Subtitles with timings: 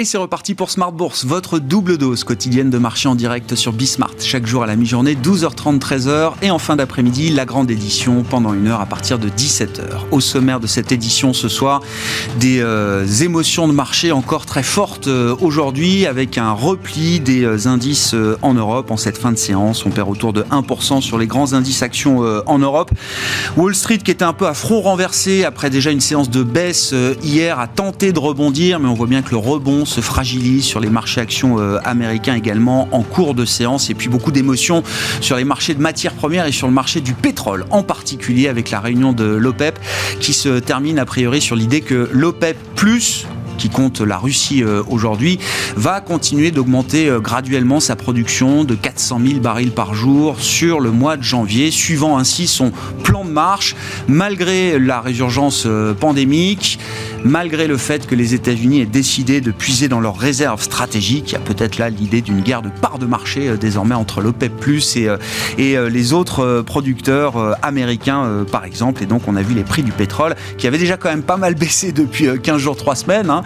[0.00, 3.74] Et c'est reparti pour Smart Bourse, votre double dose quotidienne de marché en direct sur
[3.74, 4.14] Bismart.
[4.18, 6.32] Chaque jour à la mi-journée, 12h30, 13h.
[6.40, 10.06] Et en fin d'après-midi, la grande édition pendant une heure à partir de 17h.
[10.10, 11.82] Au sommaire de cette édition ce soir,
[12.38, 17.66] des euh, émotions de marché encore très fortes euh, aujourd'hui avec un repli des euh,
[17.66, 19.84] indices en Europe en cette fin de séance.
[19.84, 22.90] On perd autour de 1% sur les grands indices actions en Europe.
[23.58, 26.94] Wall Street qui était un peu à front renversé après déjà une séance de baisse
[27.22, 30.80] hier a tenté de rebondir, mais on voit bien que le rebond se fragilise sur
[30.80, 34.82] les marchés actions euh, américains également en cours de séance et puis beaucoup d'émotions
[35.20, 38.70] sur les marchés de matières premières et sur le marché du pétrole en particulier avec
[38.70, 39.78] la réunion de l'OPEP
[40.20, 43.26] qui se termine a priori sur l'idée que l'OPEP plus
[43.60, 45.38] qui compte la Russie euh, aujourd'hui,
[45.76, 50.90] va continuer d'augmenter euh, graduellement sa production de 400 000 barils par jour sur le
[50.90, 52.72] mois de janvier, suivant ainsi son
[53.04, 53.76] plan de marche,
[54.08, 56.78] malgré la résurgence euh, pandémique,
[57.22, 61.32] malgré le fait que les États-Unis aient décidé de puiser dans leurs réserves stratégiques.
[61.32, 64.52] Il y a peut-être là l'idée d'une guerre de part de marché désormais entre l'OPEP
[65.58, 69.02] et, les autres producteurs américains, par exemple.
[69.02, 71.36] Et donc, on a vu les prix du pétrole qui avaient déjà quand même pas
[71.36, 73.30] mal baissé depuis 15 jours, 3 semaines.
[73.30, 73.42] Hein,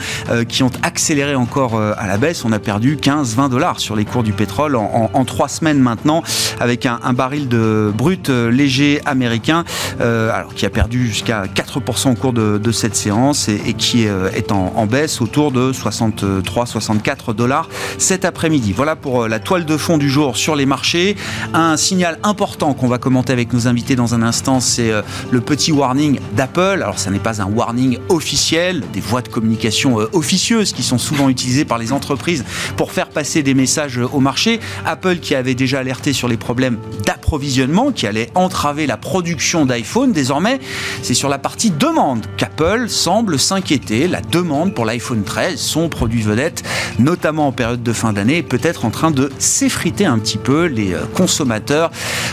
[0.48, 2.44] qui ont accéléré encore euh, à la baisse.
[2.44, 6.22] On a perdu 15-20 dollars sur les cours du pétrole en, trois semaines maintenant,
[6.60, 9.64] avec un, baril de brut euh, léger américain,
[10.00, 14.86] alors qui a perdu jusqu'à 4% au cours de, cette séance et, qui est en,
[14.86, 17.68] baisse autour de 63-64 dollars
[17.98, 18.72] cet après-midi.
[18.72, 21.16] Voilà pour la toile de fond du jour sur les marchés.
[21.54, 24.92] Un signal important qu'on va commenter avec nos invités dans un instant, c'est
[25.30, 26.80] le petit warning d'Apple.
[26.82, 30.98] Alors, ça n'est pas un warning officiel, des voies de communication euh, officieuses qui sont
[30.98, 32.44] souvent utilisées par les entreprises
[32.76, 34.60] pour faire passer des messages au marché.
[34.84, 40.12] Apple qui avait déjà alerté sur les problèmes d'approvisionnement qui allaient entraver la production d'iPhone,
[40.12, 40.60] désormais
[41.02, 44.08] c'est sur la partie demande qu'Apple semble s'inquiéter.
[44.08, 46.62] La demande pour l'iPhone 13, son produit vedette,
[46.98, 50.66] notamment en période de fin d'année, est peut-être en train de s'effriter un petit peu.
[50.66, 51.90] Les euh, consommateurs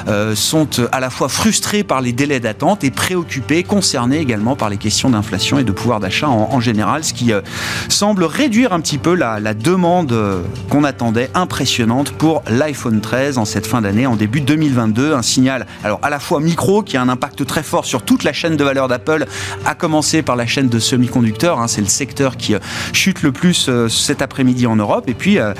[0.08, 4.70] euh, sont à la fois frustrés par les délais d'attente et préoccupés, concernés également par
[4.70, 7.32] les questions d'inflation et de pouvoir d'achat en, général, ce qui
[7.90, 10.16] semble réduire un petit peu la, demande
[10.70, 15.14] qu'on attendait impressionnante pour l'iPhone 13 en cette fin d'année, en début 2022.
[15.14, 18.24] Un signal, alors à la fois micro, qui a un impact très fort sur toute
[18.24, 19.26] la chaîne de valeur d'Apple,
[19.66, 21.60] à commencer par la chaîne de semi-conducteurs.
[21.60, 22.60] Hein, c'est le secteur qui euh,
[22.94, 25.06] chute le plus euh, cet après-midi en Europe.
[25.08, 25.54] Et puis euh,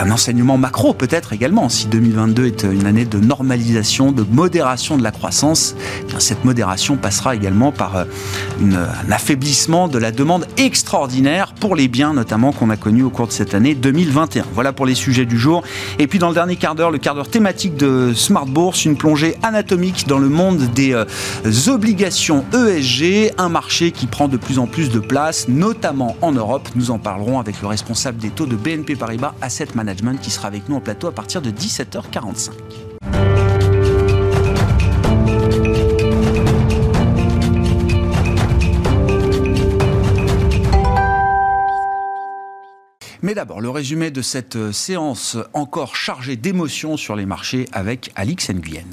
[0.00, 1.68] un enseignement macro peut-être également.
[1.68, 5.74] Si 2022 est une année de normalisation, de modération de la croissance,
[6.08, 10.46] eh cette modération passera également par un affaiblissement de la demande
[10.94, 14.44] extraordinaire pour les biens notamment qu'on a connus au cours de cette année 2021.
[14.54, 15.64] Voilà pour les sujets du jour.
[15.98, 18.96] Et puis dans le dernier quart d'heure, le quart d'heure thématique de Smart Bourse, une
[18.96, 21.04] plongée anatomique dans le monde des euh,
[21.66, 26.68] obligations ESG, un marché qui prend de plus en plus de place, notamment en Europe.
[26.76, 30.46] Nous en parlerons avec le responsable des taux de BNP Paribas Asset Management qui sera
[30.46, 32.83] avec nous en plateau à partir de 17h45.
[43.24, 48.12] Mais d'abord, le résumé de cette euh, séance encore chargée d'émotions sur les marchés avec
[48.16, 48.84] Alix Nguyen.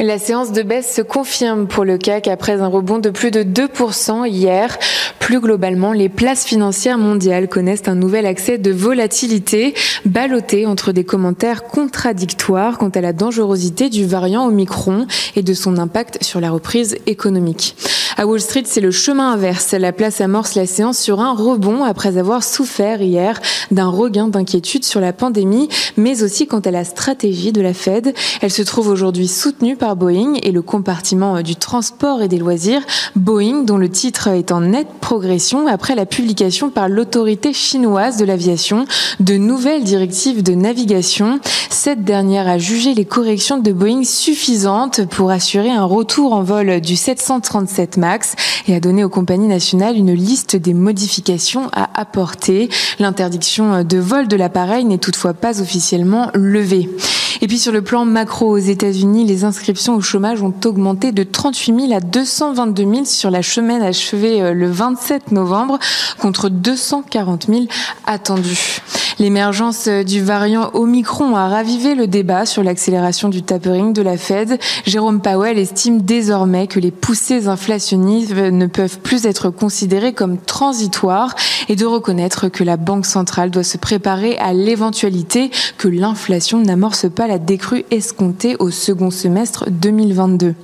[0.00, 3.42] La séance de baisse se confirme pour le CAC après un rebond de plus de
[3.42, 4.78] 2% hier.
[5.18, 11.02] Plus globalement, les places financières mondiales connaissent un nouvel accès de volatilité, ballotté entre des
[11.02, 16.52] commentaires contradictoires quant à la dangerosité du variant Omicron et de son impact sur la
[16.52, 17.74] reprise économique.
[18.16, 19.72] À Wall Street, c'est le chemin inverse.
[19.74, 24.84] La place amorce la séance sur un rebond après avoir souffert hier d'un regain d'inquiétude
[24.84, 28.12] sur la pandémie, mais aussi quant à la stratégie de la Fed.
[28.40, 32.82] Elle se trouve aujourd'hui soutenue par Boeing et le compartiment du transport et des loisirs.
[33.16, 38.24] Boeing, dont le titre est en nette progression après la publication par l'autorité chinoise de
[38.24, 38.86] l'aviation
[39.20, 41.40] de nouvelles directives de navigation.
[41.70, 46.80] Cette dernière a jugé les corrections de Boeing suffisantes pour assurer un retour en vol
[46.80, 48.34] du 737 MAX
[48.66, 52.68] et a donné aux compagnies nationales une liste des modifications à apporter.
[52.98, 56.88] L'interdiction de vol de l'appareil n'est toutefois pas officiellement levée.
[57.40, 61.22] Et puis sur le plan macro aux États-Unis, les inscriptions au chômage ont augmenté de
[61.22, 65.78] 38 000 à 222 000 sur la semaine achevée euh, le 27 novembre
[66.18, 67.66] contre 240 000
[68.06, 68.80] attendus.
[69.20, 74.16] L'émergence euh, du variant Omicron a ravivé le débat sur l'accélération du tapering de la
[74.16, 74.58] Fed.
[74.84, 81.36] Jérôme Powell estime désormais que les poussées inflationnistes ne peuvent plus être considérées comme transitoires
[81.68, 87.08] et de reconnaître que la Banque centrale doit se préparer à l'éventualité que l'inflation n'amorce
[87.08, 90.54] pas la décrue escomptée au second semestre 2022.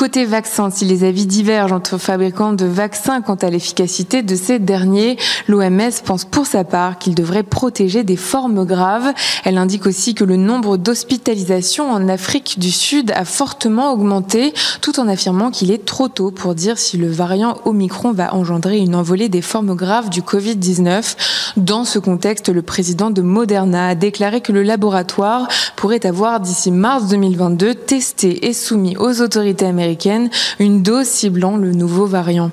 [0.00, 4.58] Côté vaccin, si les avis divergent entre fabricants de vaccins quant à l'efficacité de ces
[4.58, 9.12] derniers, l'OMS pense pour sa part qu'il devrait protéger des formes graves.
[9.44, 14.98] Elle indique aussi que le nombre d'hospitalisations en Afrique du Sud a fortement augmenté, tout
[15.00, 18.94] en affirmant qu'il est trop tôt pour dire si le variant Omicron va engendrer une
[18.94, 21.16] envolée des formes graves du Covid-19.
[21.58, 25.46] Dans ce contexte, le président de Moderna a déclaré que le laboratoire
[25.76, 31.72] pourrait avoir d'ici mars 2022 testé et soumis aux autorités américaines une dose ciblant le
[31.72, 32.50] nouveau variant.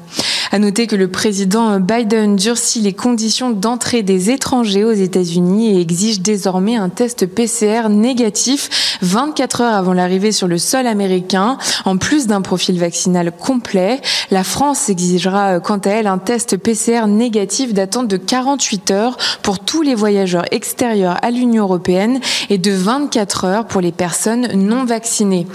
[0.52, 5.82] À noter que le président Biden durcit les conditions d'entrée des étrangers aux États-Unis et
[5.82, 11.98] exige désormais un test PCR négatif 24 heures avant l'arrivée sur le sol américain, en
[11.98, 14.02] plus d'un profil vaccinal complet.
[14.32, 19.60] La France exigera quant à elle un test PCR négatif datant de 48 heures pour
[19.60, 22.20] tous les voyageurs extérieurs à l'Union européenne
[22.50, 25.48] et de 24 heures pour les personnes non vaccinées.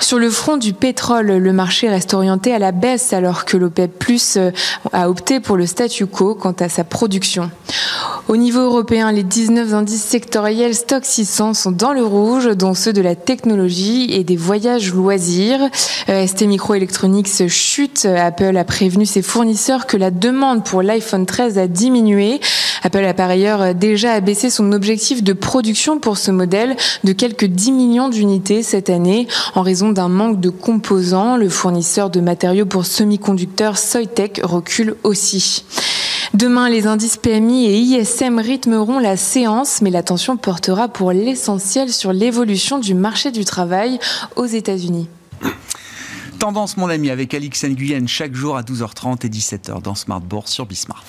[0.00, 3.98] Sur le front du pétrole, le marché reste orienté à la baisse alors que l'OPEP
[3.98, 4.50] Plus euh,
[4.92, 7.50] a opté pour le statu quo quant à sa production.
[8.28, 12.92] Au niveau européen, les 19 indices sectoriels Stock 600 sont dans le rouge, dont ceux
[12.92, 15.60] de la technologie et des voyages loisirs.
[16.08, 18.06] Euh, ST Microelectronics chute.
[18.06, 22.40] Apple a prévenu ses fournisseurs que la demande pour l'iPhone 13 a diminué.
[22.82, 27.46] Apple a par ailleurs déjà abaissé son objectif de production pour ce modèle de quelques
[27.46, 31.36] 10 millions d'unités cette année en raison d'un manque de composants.
[31.36, 35.64] Le fournisseur de matériaux pour semi-conducteurs Soitec recule aussi.
[36.34, 42.12] Demain, les indices PMI et ISM rythmeront la séance, mais l'attention portera pour l'essentiel sur
[42.12, 43.98] l'évolution du marché du travail
[44.36, 45.08] aux États-Unis.
[46.38, 50.52] Tendance, mon ami, avec Alix Nguyen chaque jour à 12h30 et 17h dans Smart Bourse
[50.52, 51.04] sur Bismart.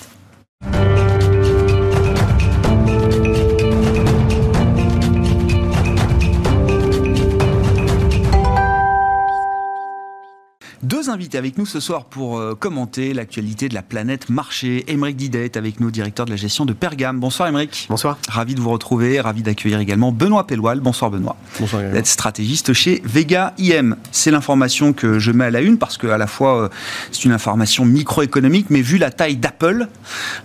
[11.02, 14.84] Deux invités avec nous ce soir pour euh, commenter l'actualité de la planète marché.
[14.86, 17.18] Émeric Didet est avec nous, directeur de la gestion de Pergame.
[17.18, 17.86] Bonsoir Émeric.
[17.90, 18.18] Bonsoir.
[18.28, 20.78] Ravi de vous retrouver, ravi d'accueillir également Benoît Pelloual.
[20.78, 21.34] Bonsoir Benoît.
[21.58, 21.82] Bonsoir.
[21.90, 23.96] Vous êtes stratégiste chez Vega IM.
[24.12, 26.68] C'est l'information que je mets à la une parce que à la fois euh,
[27.10, 29.88] c'est une information microéconomique, mais vu la taille d'Apple,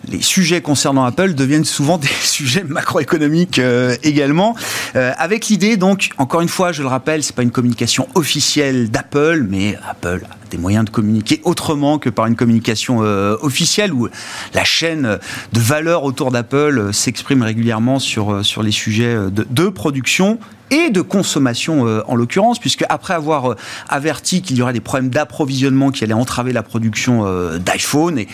[0.09, 4.55] les sujets concernant Apple deviennent souvent des sujets macroéconomiques euh, également.
[4.95, 9.45] avec l'idée donc, encore une fois, je le rappelle, c'est pas une communication officielle d'Apple,
[9.47, 14.07] mais Apple des moyens de communiquer autrement que par une communication euh, officielle où
[14.53, 15.19] la chaîne
[15.53, 20.39] de valeur autour d'Apple euh, s'exprime régulièrement sur, euh, sur les sujets de, production
[20.69, 23.55] et de consommation en l'occurrence, puisque après avoir
[23.87, 27.25] averti qu'il y aurait des problèmes d'approvisionnement qui allaient entraver la production
[27.57, 28.27] d'iPhone et,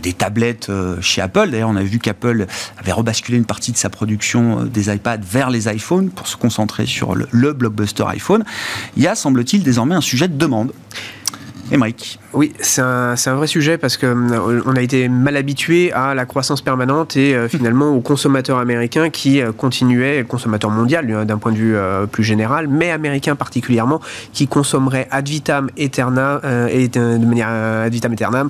[0.00, 0.70] des tablettes
[1.00, 2.46] chez Apple, d'ailleurs on a vu qu'Apple
[2.78, 6.86] avait rebasculé une partie de sa production des iPads vers les iPhones pour se concentrer
[6.86, 8.44] sur le blockbuster iPhone,
[8.96, 10.72] il y a semble-t-il désormais un sujet de demande.
[11.70, 12.18] Émeric.
[12.32, 16.62] Oui, c'est un, vrai sujet parce qu'on euh, a été mal habitué à la croissance
[16.62, 21.56] permanente et euh, finalement aux consommateurs américains qui euh, continuaient, consommateurs mondial d'un point de
[21.56, 24.00] vue euh, plus général, mais américains particulièrement,
[24.32, 26.40] qui consommeraient ad vitam aeternam,
[26.70, 28.48] et de ad vitam aeternam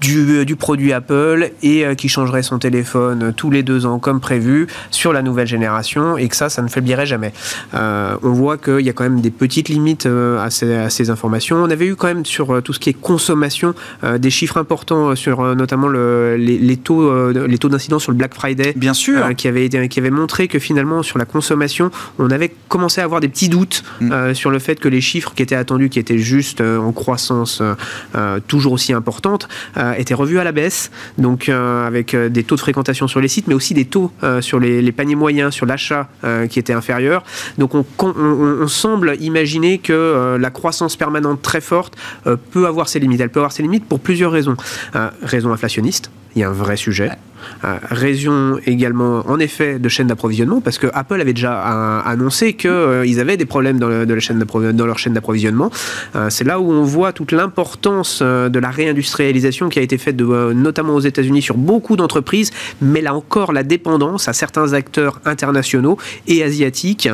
[0.00, 4.20] du, du, produit Apple et euh, qui changerait son téléphone tous les deux ans comme
[4.20, 7.32] prévu sur la nouvelle génération et que ça, ça ne faiblirait jamais.
[7.74, 10.90] Euh, on voit qu'il y a quand même des petites limites euh, à, ces, à,
[10.90, 11.56] ces, informations.
[11.56, 13.74] On avait eu quand même sur tout ce qui est consommation
[14.18, 18.34] des chiffres importants sur notamment le, les, les, taux, les taux d'incidence sur le Black
[18.34, 18.74] Friday.
[18.76, 19.34] Bien sûr.
[19.36, 23.04] qui, avait été, qui avait montré que finalement sur la consommation, on avait commencé à
[23.04, 24.34] avoir des petits doutes mm.
[24.34, 27.62] sur le fait que les chiffres qui étaient attendus, qui étaient juste en croissance
[28.46, 29.48] toujours aussi importante,
[29.96, 33.28] était revu à la baisse, donc euh, avec euh, des taux de fréquentation sur les
[33.28, 36.08] sites, mais aussi des taux euh, sur les, paniers moyens, sur l'achat
[36.50, 37.22] qui étaient inférieurs.
[37.58, 37.84] Donc on,
[38.68, 41.94] semble imaginer que la croissance permanente très forte
[42.50, 43.20] peut avoir ses limites.
[43.20, 44.56] Elle peut avoir ses limites pour plusieurs raisons.
[45.22, 47.10] raison inflationniste, il y a un vrai sujet.
[47.64, 53.20] Euh, raison également, en effet, de chaîne d'approvisionnement, parce que Apple avait déjà annoncé qu'ils
[53.20, 55.70] avaient des problèmes dans, leur chaîne d'approvisionnement.
[56.28, 60.52] C'est là où on voit toute l'importance de la réindustrialisation qui a été faite, de,
[60.52, 65.98] notamment aux États-Unis, sur beaucoup d'entreprises, mais là encore, la dépendance à certains acteurs internationaux
[66.26, 67.08] et asiatiques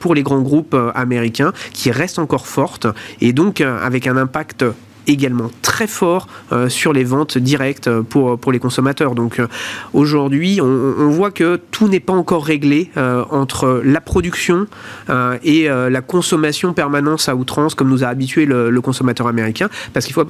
[0.00, 2.86] pour les grands groupes américains qui restent encore forte,
[3.20, 4.64] et donc avec un impact
[5.06, 9.14] également très fort euh, sur les ventes directes pour, pour les consommateurs.
[9.14, 9.46] Donc euh,
[9.92, 14.66] aujourd'hui, on, voit que tout n'est pas encore réglé euh, entre la production
[15.10, 19.68] euh, et euh, la consommation permanente à outrance, comme nous a habitué le, consommateur américain,
[19.92, 20.24] parce qu'il faut...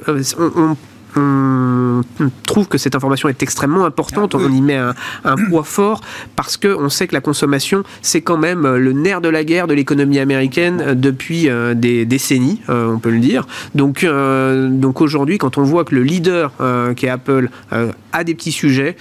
[1.17, 2.03] on
[2.45, 4.35] trouve que cette information est extrêmement importante.
[4.35, 4.95] On y met un,
[5.49, 6.01] poids fort
[6.37, 9.75] parce qu'on sait que la consommation, c'est quand même le nerf de la guerre de
[9.75, 13.47] l'économie américaine depuis des décennies, on peut le dire.
[13.75, 16.53] Donc, donc aujourd'hui, quand on voit que le leader
[16.97, 17.51] qui est Apple
[18.13, 18.97] a des petits sujets,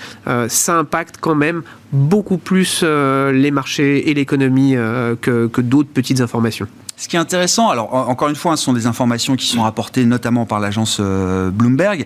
[0.48, 4.76] ça impacte quand même beaucoup plus les marchés et l'économie
[5.22, 6.68] que, que d'autres petites informations.
[7.04, 10.06] Ce qui est intéressant, alors encore une fois, ce sont des informations qui sont rapportées
[10.06, 12.06] notamment par l'agence euh, Bloomberg.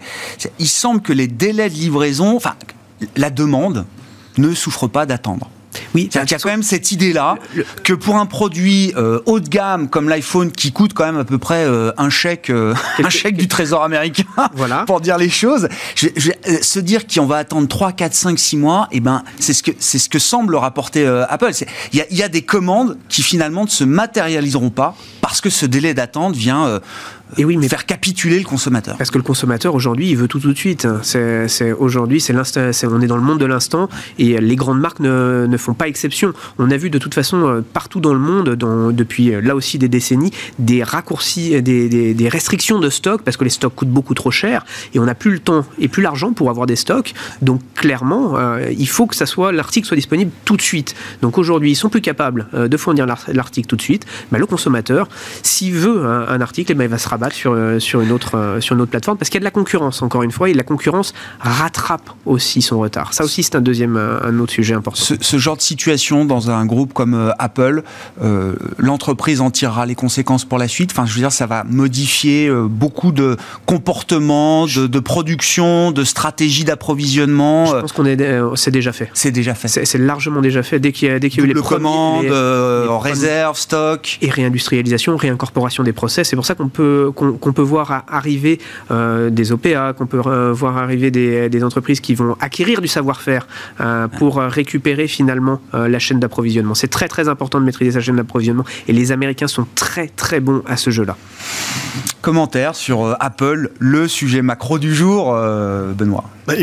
[0.58, 2.56] Il semble que les délais de livraison, enfin,
[3.16, 3.86] la demande
[4.40, 5.52] ne souffre pas d'attendre.
[5.94, 7.36] Oui, il y a quand même cette idée-là
[7.84, 11.26] que pour un produit euh, haut de gamme comme l'iPhone qui coûte quand même à
[11.26, 14.84] peu près euh, un chèque, euh, un chèque du Trésor américain, voilà.
[14.88, 16.08] pour dire les choses, je,
[16.62, 19.64] se dire qu'on va attendre 3, 4, 5, 6 mois, et eh ben c'est ce
[19.64, 21.52] que c'est ce que semble rapporter Apple.
[21.94, 25.66] Il y, y a, des commandes qui finalement ne se matérialiseront pas parce que ce
[25.66, 26.80] délai d'attente vient
[27.36, 28.98] et oui, mais faire capituler le consommateur.
[28.98, 30.88] Parce que le consommateur aujourd'hui, il veut tout tout de suite.
[31.80, 35.88] Aujourd'hui, on est dans le monde de l'instant, et les grandes marques ne, font pas
[35.88, 36.34] exception.
[36.60, 38.50] On a vu de toute façon euh, partout dans le monde,
[38.94, 43.44] depuis euh, là aussi des décennies, des raccourcis, des, des, restrictions de stock parce que
[43.44, 46.34] les stocks coûtent beaucoup trop cher et on n'a plus le temps et plus l'argent
[46.34, 47.14] pour avoir des stocks.
[47.42, 50.96] Donc clairement, euh, il faut que ça soit l'article soit disponible tout de suite.
[51.22, 54.06] Donc aujourd'hui, ils sont plus capables de fournir l'article tout de suite.
[54.32, 55.08] Mais le consommateur,
[55.42, 58.62] s'il veut un, article, eh ben, il va se sur, euh, sur, une autre, euh,
[58.62, 60.54] sur une autre plateforme parce qu'il y a de la concurrence, encore une fois, et
[60.54, 63.14] la concurrence rattrape aussi son retard.
[63.14, 65.02] Ça aussi, c'est un deuxième, euh, un autre sujet important.
[65.20, 67.84] Ce, genre de situation dans un groupe comme Apple,
[68.80, 70.92] l'entreprise en tirera les conséquences pour la suite.
[70.92, 76.64] Enfin, je veux dire, ça va modifier beaucoup de comportements, de, de production, de stratégie
[76.64, 77.68] d'approvisionnement.
[77.68, 78.18] Je pense qu'on est,
[78.56, 79.10] c'est déjà fait.
[79.14, 79.68] C'est déjà fait.
[79.68, 80.80] C'est largement déjà fait.
[80.80, 84.30] Dès qu'il y a, dès qu'il y a eu les commandes, en réserve, stock et
[84.30, 86.30] réindustrialisation, réincorporation des process.
[86.30, 88.60] C'est pour ça qu'on peut qu'on peut voir arriver
[88.92, 93.48] euh, des OPA, qu'on peut euh, voir arriver des, entreprises qui vont acquérir du savoir-faire
[93.82, 96.76] euh, pour récupérer finalement la chaîne d'approvisionnement.
[96.76, 100.40] C'est très très important de maîtriser sa chaîne d'approvisionnement et les Américains sont très très
[100.40, 101.18] bons à ce jeu-là.
[102.22, 105.34] Commentaire sur Apple, le sujet macro du jour,
[105.98, 106.26] Benoît.
[106.46, 106.54] Bah,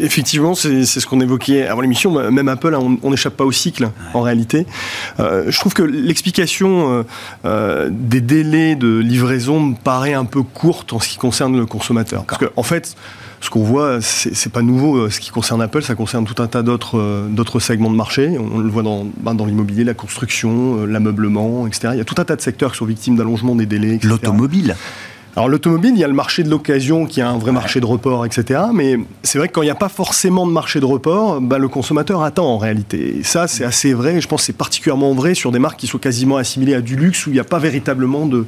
[0.00, 2.30] effectivement, c'est ce qu'on évoquait avant l'émission.
[2.30, 4.66] Même Apple, hein, on n'échappe pas au cycle, en réalité.
[5.18, 7.04] je trouve que l'explication
[7.44, 12.24] des délais de livraison me paraît un peu courte en ce qui concerne le consommateur.
[12.24, 12.96] Parce qu'en en fait,
[13.40, 14.96] ce qu'on voit, c'est pas nouveau.
[14.96, 18.36] Euh, ce qui concerne Apple, ça concerne tout un tas d'autres euh, segments de marché.
[18.38, 21.90] On, le voit dans, ben, dans l'immobilier, la construction, euh, l'ameublement, etc.
[21.92, 24.00] Il y a tout un tas de secteurs qui sont victimes d'allongement des délais.
[24.02, 24.76] L'automobile.
[25.38, 27.86] Alors l'automobile, il y a le marché de l'occasion qui a un vrai marché de
[27.86, 28.60] report, etc.
[28.74, 31.58] Mais c'est vrai que quand il n'y a pas forcément de marché de report, bah,
[31.58, 33.18] le consommateur attend en réalité.
[33.18, 34.20] Et ça, c'est assez vrai.
[34.20, 36.96] Je pense que c'est particulièrement vrai sur des marques qui sont quasiment assimilées à du
[36.96, 38.46] luxe où il n'y a pas véritablement de,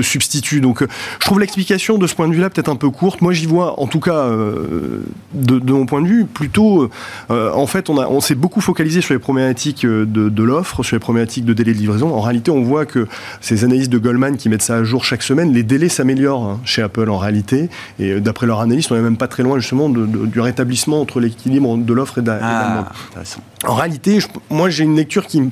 [0.00, 0.62] substitut.
[0.62, 3.20] Donc euh, je trouve l'explication de ce point de vue-là peut-être un peu courte.
[3.20, 5.02] Moi, j'y vois, en tout cas, euh,
[5.34, 6.88] de, mon point de vue, plutôt,
[7.30, 11.00] euh, en fait, on, s'est beaucoup focalisé sur les problématiques de, de l'offre, sur les
[11.00, 12.14] problématiques de délai de livraison.
[12.14, 13.06] En réalité, on voit que
[13.42, 16.60] ces analyses de Goldman qui mettent ça à jour chaque semaine, les délais s'améliorent Hein,
[16.64, 17.68] chez Apple en réalité.
[17.98, 21.20] Et euh, d'après leur analyse, on n'est même pas très loin justement du rétablissement entre
[21.20, 23.26] l'équilibre de l'offre et de, la ah, demande.
[23.66, 24.18] En réalité,
[24.48, 25.42] moi j'ai une lecture qui,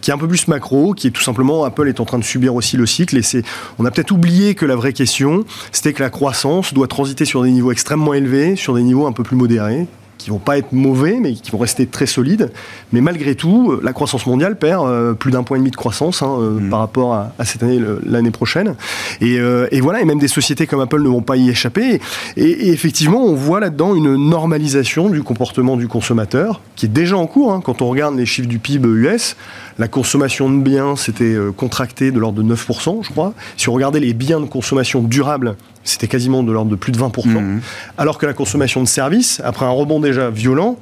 [0.00, 2.24] qui, est un peu plus macro, qui est tout simplement Apple est en train de
[2.24, 3.16] subir aussi le cycle.
[3.16, 3.42] Et c'est,
[3.78, 7.42] on a peut-être oublié que la vraie question, c'était que la croissance doit transiter sur
[7.42, 9.86] des niveaux extrêmement élevés, sur des niveaux un peu plus modérés
[10.18, 12.50] qui vont pas être mauvais, mais qui vont rester très solides.
[12.92, 15.76] Mais malgré tout, euh, la croissance mondiale perd euh, plus d'un point et demi de
[15.76, 16.70] croissance hein, euh, mm.
[16.70, 18.74] par rapport à, cette année, l'année prochaine.
[19.20, 19.38] Et,
[19.80, 22.00] voilà, et même des sociétés comme Apple ne vont pas y échapper.
[22.36, 27.26] Et, effectivement, on voit là-dedans une normalisation du comportement du consommateur, qui est déjà en
[27.26, 27.52] cours.
[27.52, 27.60] Hein.
[27.64, 29.36] Quand on regarde les chiffres du PIB US,
[29.78, 33.34] la consommation de biens s'était contractée de l'ordre de 9%, je crois.
[33.56, 36.98] Si on regardait les biens de consommation durable, c'était quasiment de l'ordre de plus de
[36.98, 37.60] 20%, mmh.
[37.96, 40.76] alors que la consommation de services, après un rebond déjà violent,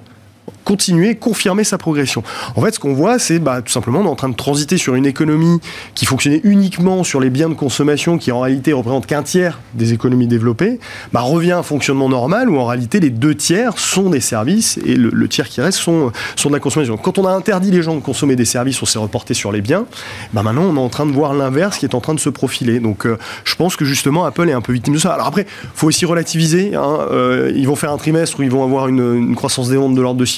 [0.66, 2.24] continuer, confirmer sa progression.
[2.56, 4.78] En fait, ce qu'on voit, c'est bah, tout simplement, on est en train de transiter
[4.78, 5.60] sur une économie
[5.94, 9.92] qui fonctionnait uniquement sur les biens de consommation, qui en réalité représente qu'un tiers des
[9.92, 10.80] économies développées,
[11.12, 14.78] bah, revient à un fonctionnement normal où en réalité les deux tiers sont des services
[14.84, 16.96] et le, tiers qui reste sont, sont de la consommation.
[16.96, 19.60] Quand on a interdit les gens de consommer des services, on s'est reporté sur les
[19.60, 19.86] biens.
[20.32, 22.28] Bah, maintenant, on est en train de voir l'inverse qui est en train de se
[22.28, 22.80] profiler.
[22.80, 25.12] Donc, euh, je pense que justement, Apple est un peu victime de ça.
[25.12, 26.74] Alors après, faut aussi relativiser.
[26.74, 29.76] Hein, euh, ils vont faire un trimestre où ils vont avoir une, une croissance des
[29.76, 30.35] ventes de l'ordre de 6%.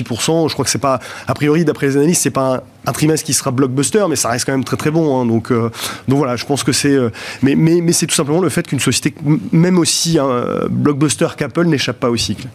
[0.49, 3.35] Je crois que c'est pas, a priori, d'après les analystes, c'est pas un, trimestre qui
[3.35, 5.21] sera blockbuster, mais ça reste quand même très très bon.
[5.21, 5.27] Hein.
[5.27, 5.71] donc, euh,
[6.09, 6.93] donc voilà, je pense que c'est.
[6.93, 7.11] Euh,
[7.43, 9.15] mais, c'est tout simplement le fait qu'une société,
[9.53, 12.49] même aussi un blockbuster qu'Apple, n'échappe pas au cycle.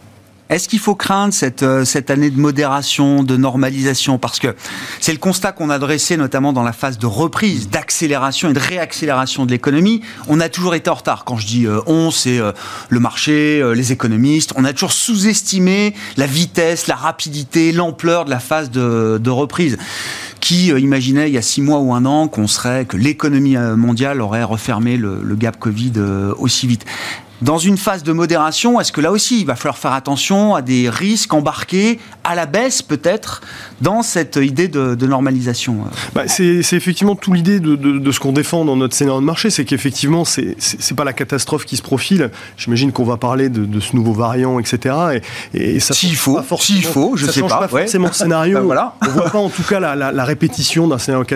[0.50, 4.18] Est-ce qu'il faut craindre cette, euh, cette année de modération, de normalisation?
[4.18, 4.54] Parce que
[5.00, 8.58] c'est le constat qu'on a dressé notamment dans la phase de reprise, d'accélération et de
[8.58, 10.02] réaccélération de l'économie.
[10.28, 11.24] On a toujours été en retard.
[11.24, 12.52] Quand je dis euh, on, c'est euh,
[12.90, 14.52] le marché, les économistes.
[14.56, 19.78] On a toujours sous-estimé la vitesse, la rapidité, l'ampleur de la phase de, reprise
[20.40, 24.20] qui imaginait il y a six mois ou un an qu'on serait que l'économie mondiale
[24.20, 25.92] aurait refermé le gap Covid
[26.38, 26.84] aussi vite?
[27.42, 30.62] Dans une phase de modération, est-ce que là aussi, il va falloir faire attention à
[30.62, 33.42] des risques embarqués à la baisse peut-être
[33.80, 38.64] dans cette idée de, normalisation euh bah, C'est effectivement tout l'idée de, ce qu'on défend
[38.64, 42.30] dans notre scénario de marché, c'est qu'effectivement, c'est n'est pas la catastrophe qui se profile.
[42.56, 45.20] J'imagine qu'on va parler de, ce nouveau variant, etc.
[45.52, 48.58] Et, ça s'il faut, s'il faut, je ça sais change pas, forcément le scénario.
[48.58, 48.94] On voilà.
[49.02, 51.26] On voit pas en tout cas la, répétition d'un scénario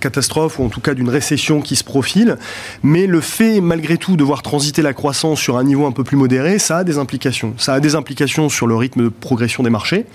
[0.00, 2.36] catastrophe ou en tout cas d'une récession qui se profile.
[2.82, 6.04] Mais le fait, malgré tout, de voir transiter la croissance sur un niveau un peu
[6.04, 7.54] plus modéré, ça a des implications.
[7.58, 10.06] Ça a des implications sur le rythme de progression des marchés.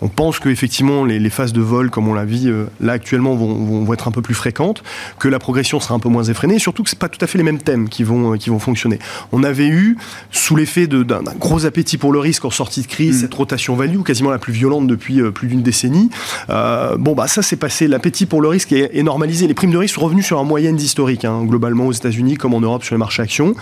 [0.00, 3.34] On pense qu'effectivement, les, les phases de vol, comme on l'a vu euh, là actuellement,
[3.34, 4.82] vont, vont, être un peu plus fréquentes,
[5.18, 7.26] que la progression sera un peu moins effrénée, et surtout que ce pas tout à
[7.26, 8.98] fait les mêmes thèmes qui vont, euh, qui vont fonctionner.
[9.32, 9.96] On avait eu,
[10.30, 13.20] sous l'effet d'un gros appétit pour le risque en sortie de crise, mm.
[13.20, 16.10] cette rotation value, quasiment la plus violente depuis euh, plus d'une décennie.
[16.48, 17.86] bon, bah ça, c'est passé.
[17.88, 19.46] L'appétit pour le risque est, normalisé.
[19.46, 22.54] Les primes de risque sont revenues sur un moyenne historique, hein, globalement aux États-Unis comme
[22.54, 23.54] en Europe sur les marchés actions.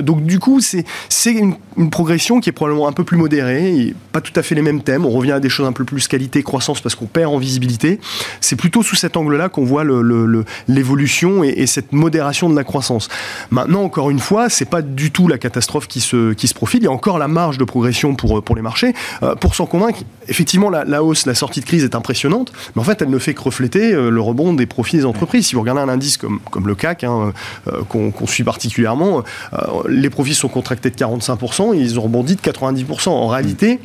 [0.00, 0.84] donc, du coup, c'est
[1.26, 4.54] une, une progression qui est probablement un peu plus modérée, et pas tout à fait
[4.54, 5.04] les mêmes thèmes.
[5.04, 8.00] On revient à des choses un peu plus qualité, croissance, parce qu'on perd en visibilité.
[8.40, 9.84] C'est plutôt sous cet angle-là qu'on voit
[10.66, 13.08] l'évolution et, cette modération de la croissance.
[13.52, 16.80] Maintenant, encore une fois, c'est pas du tout la catastrophe qui se, profile.
[16.80, 18.94] Il y a encore la marge de progression pour, pour les marchés.
[19.22, 22.84] Euh, pour s'en convaincre, effectivement, la, hausse, la sortie de crise est impressionnante, mais en
[22.84, 25.46] fait, elle ne fait que refléter euh, le rebond des profits des entreprises.
[25.46, 27.32] Si vous regardez un indice comme, le CAC, hein,
[27.68, 29.22] euh, qu'on suit particulièrement,
[29.88, 33.10] les profits sont contractés de 45%, et ils ont rebondi de 90%.
[33.10, 33.78] En réalité,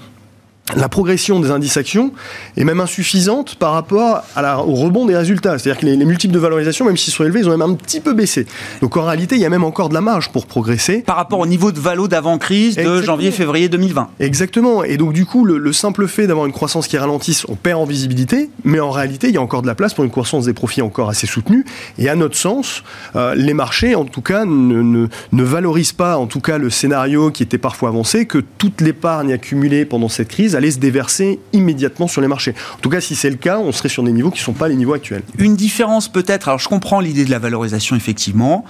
[0.74, 2.12] la progression des indices actions
[2.58, 5.60] est même insuffisante par rapport à la, au rebond des résultats.
[5.60, 8.00] C'est-à-dire que les, multiples de valorisation, même s'ils sont élevés, ils ont même un petit
[8.00, 8.48] peu baissé.
[8.82, 11.04] Donc en réalité, il y a même encore de la marge pour progresser.
[11.04, 14.10] Par rapport au niveau de valo d'avant-crise de janvier-février 2020.
[14.20, 14.84] Exactement.
[14.84, 17.86] Et donc du coup, le, simple fait d'avoir une croissance qui ralentisse, on perd en
[17.86, 20.54] visibilité, mais en réalité, il y a encore de la place pour une croissance des
[20.54, 21.64] profits encore assez soutenue.
[22.00, 22.82] Et à notre sens,
[23.16, 26.72] euh, les marchés, en tout cas, ne, ne, ne valorisent pas, en tout cas, le
[26.72, 31.40] scénario qui était parfois avancé, que toute l'épargne accumulée pendant cette crise allait se déverser
[31.54, 32.54] immédiatement sur les marchés.
[32.76, 34.54] En tout cas, si c'est le cas, on serait sur des niveaux qui ne sont
[34.54, 35.24] pas les niveaux actuels.
[35.38, 38.66] Une différence peut-être, alors je comprends l'idée de la valorisation effectivement,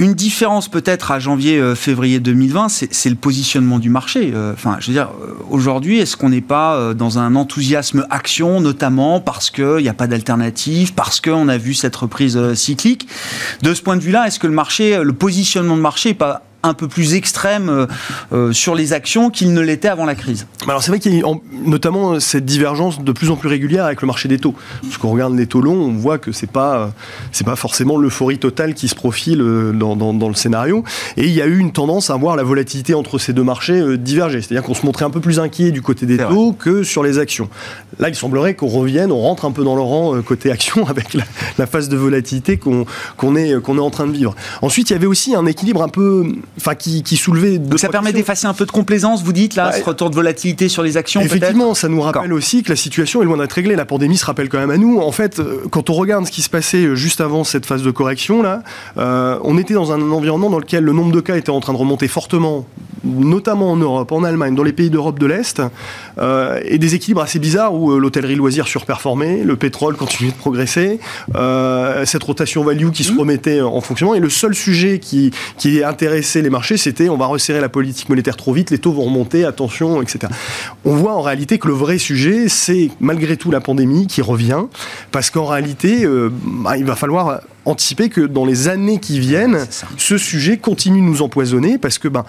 [0.00, 4.32] une différence peut-être à janvier-février euh, 2020, c'est le positionnement du marché.
[4.34, 8.62] Euh, enfin, je veux dire, euh, aujourd'hui, est-ce qu'on n'est pas dans un enthousiasme action,
[8.62, 13.08] notamment parce qu'il n'y a pas d'alternative, parce qu'on a vu cette reprise cyclique?
[13.60, 16.44] De ce point de vue-là, est-ce que le marché, le positionnement de marché n'est pas
[16.62, 17.86] un peu plus extrême euh,
[18.32, 20.46] euh, sur les actions qu'il ne l'était avant la crise.
[20.66, 21.24] Alors c'est vrai qu'il y a
[21.64, 24.54] notamment cette divergence de plus en plus régulière avec le marché des taux.
[24.82, 26.92] Parce qu'on regarde les taux longs, on voit que c'est pas
[27.32, 30.84] c'est pas forcément l'euphorie totale qui se profile euh, dans, dans, le scénario.
[31.16, 33.96] Et il y a eu une tendance à voir la volatilité entre ces deux marchés
[33.96, 34.42] diverger.
[34.42, 37.18] C'est-à-dire qu'on se montrait un peu plus inquiet du côté des taux que sur les
[37.18, 37.48] actions.
[37.98, 41.14] Là, il semblerait qu'on revienne, on rentre un peu dans le rang côté action avec
[41.14, 42.84] la, phase de volatilité qu'on
[43.16, 44.34] qu'on est qu'on est en train de vivre.
[44.62, 46.24] Ensuite, il y avait aussi un équilibre un peu
[46.56, 47.58] enfin qui, soulevait.
[47.58, 50.68] De ça permet d'effacer un peu de complaisance, vous dites là, ce retour de volatilité
[50.68, 51.20] sur les actions.
[51.20, 53.76] Effectivement, ça nous rappelle aussi que la situation est loin d'être réglée.
[53.76, 54.98] La pandémie se rappelle quand même à nous.
[54.98, 57.82] En fait, euh, quand on regarde ce qui se passait euh, juste avant cette phase
[57.82, 58.62] de correction là,
[58.98, 61.72] euh, on était dans un environnement dans lequel le nombre de cas était en train
[61.72, 62.66] de remonter fortement,
[63.04, 65.62] notamment en Europe, en Allemagne, dans les pays d'Europe de l'Est,
[66.64, 71.00] et des équilibres assez bizarres où l'hôtellerie loisir surperformait, le pétrole continuait de progresser,
[72.04, 73.18] cette rotation value qui se mmh.
[73.18, 74.14] remettait en fonctionnement.
[74.14, 75.82] Et le seul sujet qui, qui
[76.42, 79.44] les marchés, c'était on va resserrer la politique monétaire trop vite, les taux vont remonter,
[79.44, 80.32] attention, etc.
[80.84, 84.64] On voit en réalité que le vrai sujet, c'est malgré tout la pandémie qui revient,
[85.12, 89.66] parce qu'en réalité, euh, bah, il va falloir anticiper que dans les années qui viennent,
[89.96, 92.24] ce sujet continue de nous empoisonner, parce que ben,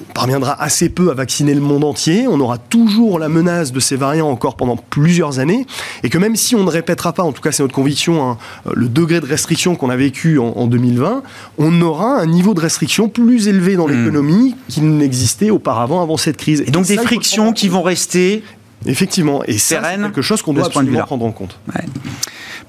[0.00, 3.80] on parviendra assez peu à vacciner le monde entier, on aura toujours la menace de
[3.80, 5.66] ces variants encore pendant plusieurs années,
[6.02, 8.38] et que même si on ne répétera pas, en tout cas c'est notre conviction, hein,
[8.74, 11.22] le degré de restriction qu'on a vécu en, 2020,
[11.58, 13.92] on aura un niveau de restriction plus élevé dans hmm.
[13.92, 16.64] l'économie qu'il n'existait auparavant avant cette crise.
[16.66, 18.42] Et, donc des frictions qui vont rester
[18.86, 21.58] Effectivement, et c'est quelque chose qu'on doit absolument prendre en compte.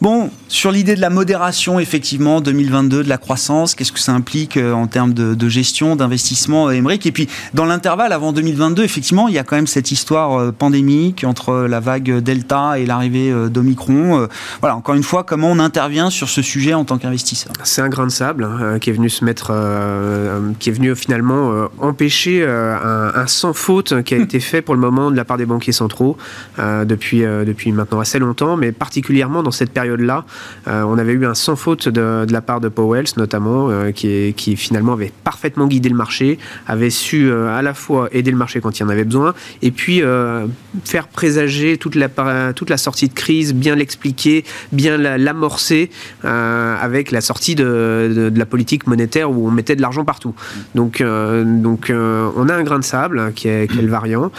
[0.02, 4.58] Bon, sur l'idée de la modération, effectivement, 2022, de la croissance, qu'est-ce que ça implique
[4.58, 7.06] euh, en termes de, gestion, d'investissement, Émeric?
[7.06, 11.24] Et puis, dans l'intervalle, avant 2022, effectivement, il y a quand même cette histoire pandémique
[11.24, 14.28] entre la vague Delta et l'arrivée d'Omicron.
[14.60, 17.54] Voilà, encore une fois, comment on intervient sur ce sujet en tant qu'investisseur?
[17.64, 19.54] C'est un grain de sable hein, qui est venu se mettre,
[20.60, 24.82] qui est venu finalement empêcher un, un, sans faute qui a été fait pour le
[24.82, 26.18] moment de la part des banquiers centraux
[26.58, 30.26] depuis, depuis maintenant assez longtemps, mais particulièrement dans cette période-là,
[30.67, 34.34] euh, on avait eu un sans faute de, la part de Powell, notamment, euh, qui,
[34.56, 38.62] finalement avait parfaitement guidé le marché, avait su euh, à la fois aider le marché
[38.62, 40.02] quand il en avait besoin, et puis
[40.84, 42.10] faire présager toute la,
[42.54, 45.89] toute la sortie de crise, bien l'expliquer, bien l'amorcer
[46.24, 50.34] avec la sortie de, la politique monétaire où on mettait de l'argent partout.
[50.74, 54.32] Donc, donc on a un grain de sable qui est, qui est le variant,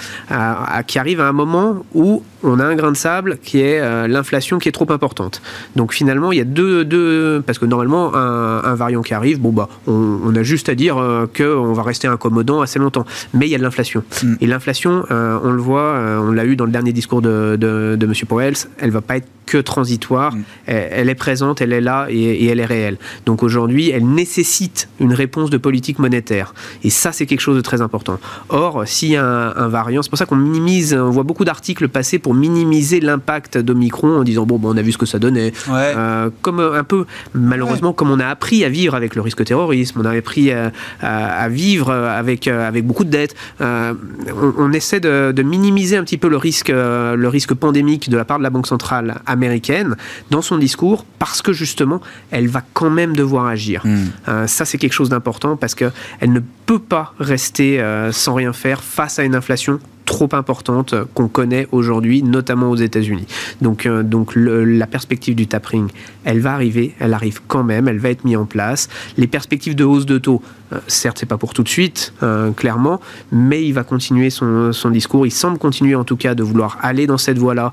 [0.87, 4.06] qui arrive à un moment où on a un grain de sable qui est euh,
[4.06, 5.42] l'inflation qui est trop importante.
[5.74, 9.52] Donc finalement, il y a deux, deux parce que normalement, un, variant qui arrive, bon
[9.52, 13.06] bah, on, a juste à dire euh, qu'on va rester incommodant assez longtemps.
[13.35, 14.02] Mais il y a de l'inflation.
[14.22, 14.35] Mm.
[14.40, 17.96] Et l'inflation, euh, on le voit, on l'a eu dans le dernier discours de, de,
[17.98, 18.12] de M.
[18.28, 20.35] Powell, elle va pas être que transitoire.
[20.35, 20.44] Mm.
[20.66, 22.98] Elle, est présente, elle est là et, elle est réelle.
[23.24, 26.52] Donc aujourd'hui, elle nécessite une réponse de politique monétaire.
[26.82, 28.18] Et ça, c'est quelque chose de très important.
[28.48, 31.88] Or, s'il y a un, variant, c'est pour ça qu'on minimise, on voit beaucoup d'articles
[31.88, 35.18] passer pour minimiser l'impact d'Omicron en disant bon, bon, on a vu ce que ça
[35.18, 35.53] donnait.
[35.68, 40.01] Euh, comme un peu, malheureusement, comme on a appris à vivre avec le risque terrorisme,
[40.01, 43.35] on a appris à, vivre avec, avec beaucoup de dettes.
[43.61, 43.94] Euh,
[44.59, 48.25] on, essaie de, de, minimiser un petit peu le risque, le risque pandémique de la
[48.25, 49.96] part de la Banque centrale américaine
[50.31, 53.83] dans son discours parce que justement, elle va quand même devoir agir.
[53.85, 54.07] Hmm.
[54.29, 58.53] Euh, ça, c'est quelque chose d'important parce qu'elle ne peut pas rester euh, sans rien
[58.53, 63.27] faire face à une inflation trop importante qu'on connaît aujourd'hui, notamment aux États-Unis.
[63.61, 65.88] Donc, euh, donc la perspective du tapering,
[66.25, 68.88] elle va arriver, elle arrive quand même, elle va être mise en place.
[69.19, 70.40] Les perspectives de hausse de taux,
[70.73, 74.73] euh, certes, c'est pas pour tout de suite, euh, clairement, mais il va continuer son,
[74.73, 75.27] son, discours.
[75.27, 77.73] Il semble continuer en tout cas de vouloir aller dans cette voie-là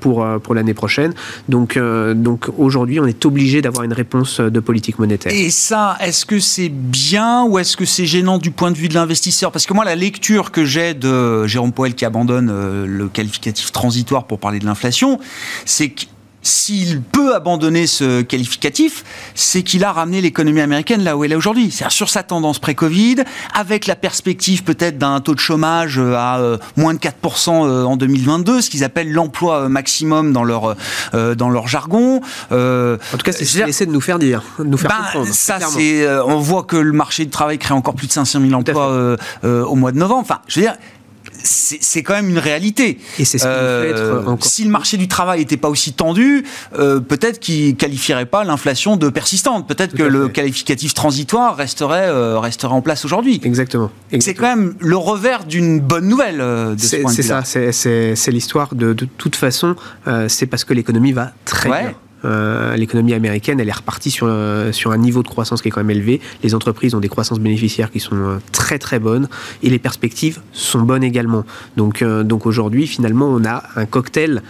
[0.00, 1.14] pour, pour l'année prochaine.
[1.48, 1.78] Donc,
[2.14, 5.32] donc aujourd'hui, on est obligé d'avoir une réponse de politique monétaire.
[5.32, 8.88] Et ça, est-ce que c'est bien ou est-ce que c'est gênant du point de vue
[8.88, 9.50] de l'investisseur?
[9.50, 13.72] Parce que moi, la lecture que j'ai de Jérôme Poel qui abandonne euh, le qualificatif
[13.72, 15.18] transitoire pour parler de l'inflation,
[15.64, 16.04] c'est que
[16.42, 19.04] s'il peut abandonner ce qualificatif,
[19.34, 21.70] c'est qu'il a ramené l'économie américaine là où elle est aujourd'hui.
[21.70, 23.16] C'est-à-dire sur sa tendance pré-Covid,
[23.52, 27.96] avec la perspective peut-être d'un taux de chômage euh, à euh, moins de 4% en
[27.98, 30.76] 2022, ce qu'ils appellent l'emploi maximum dans leur,
[31.12, 32.22] dans leur jargon.
[32.50, 35.26] en tout cas, c'est ce qu'ils essaient de nous faire dire, nous faire ben, comprendre.
[35.34, 38.54] Ça, c'est, on voit que le marché du travail crée encore plus de 500 000
[38.54, 40.22] emplois au mois de novembre.
[40.22, 40.76] Enfin, je veux dire,
[41.42, 42.98] c'est quand même une réalité.
[43.18, 44.44] Et c'est ce euh, encore...
[44.44, 46.44] Si le marché du travail n'était pas aussi tendu,
[46.78, 49.68] euh, peut-être qu'il qualifierait pas l'inflation de persistante.
[49.68, 53.40] Peut-être que le qualificatif transitoire resterait euh, resterait en place aujourd'hui.
[53.44, 53.90] Exactement.
[54.20, 57.22] C'est quand même le revers d'une bonne nouvelle de ce point de vue.
[57.22, 58.14] C'est ça.
[58.14, 59.76] C'est l'histoire de, de toute façon.
[60.28, 61.94] c'est parce que l'économie va très bien.
[62.24, 65.70] Euh, l'économie américaine, elle est repartie sur, euh, sur un niveau de croissance qui est
[65.70, 66.20] quand même élevé.
[66.42, 69.28] Les entreprises ont des croissances bénéficiaires qui sont euh, très très bonnes
[69.62, 71.44] et les perspectives sont bonnes également.
[71.76, 74.42] Donc, donc aujourd'hui, finalement, on a un cocktail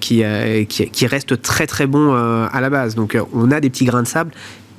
[0.00, 0.22] qui,
[0.68, 2.94] qui, qui, reste très très bon à la base.
[2.94, 4.32] Donc on a des petits grains de sable,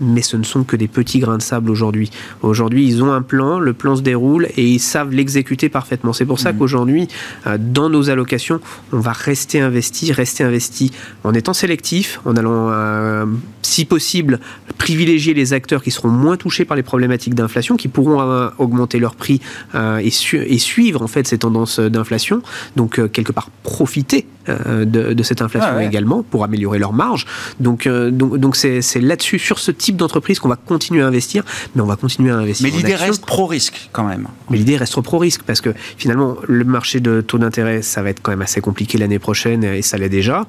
[0.03, 2.11] mais ce ne sont que des petits grains de sable aujourd'hui.
[2.41, 6.13] Aujourd'hui, ils ont un plan, le plan se déroule et ils savent l'exécuter parfaitement.
[6.13, 6.57] C'est pour ça mmh.
[6.57, 7.07] qu'aujourd'hui,
[7.47, 8.59] euh, dans nos allocations,
[8.91, 10.91] on va rester investi, rester investi
[11.23, 13.25] en étant sélectif, en allant, euh,
[13.61, 14.39] si possible,
[14.77, 18.99] privilégier les acteurs qui seront moins touchés par les problématiques d'inflation, qui pourront euh, augmenter
[18.99, 19.41] leur prix
[19.75, 22.41] et, et, suivre en fait ces tendances d'inflation.
[22.75, 27.25] Donc quelque part profiter de, cette inflation ah également pour améliorer leur marge.
[27.59, 31.43] Donc donc donc c'est là-dessus sur ce type d'entreprise qu'on va continuer à investir,
[31.75, 32.69] mais on va continuer à investir.
[32.69, 34.27] Mais l'idée reste pro-risque quand même.
[34.49, 38.21] Mais l'idée reste pro-risque parce que finalement, le marché de taux d'intérêt, ça va être
[38.21, 40.47] quand même assez compliqué l'année prochaine et ça l'est déjà.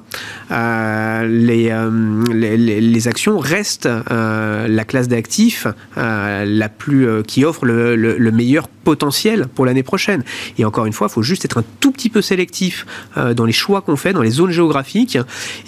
[0.51, 7.95] Euh, euh, les, les, actions restent euh, la classe d'actifs la plus qui offre le,
[7.95, 10.23] le, meilleur potentiel pour l'année prochaine.
[10.57, 13.53] Et encore une fois, il faut juste être un tout petit peu sélectif dans les
[13.53, 15.17] choix qu'on fait, dans les zones géographiques,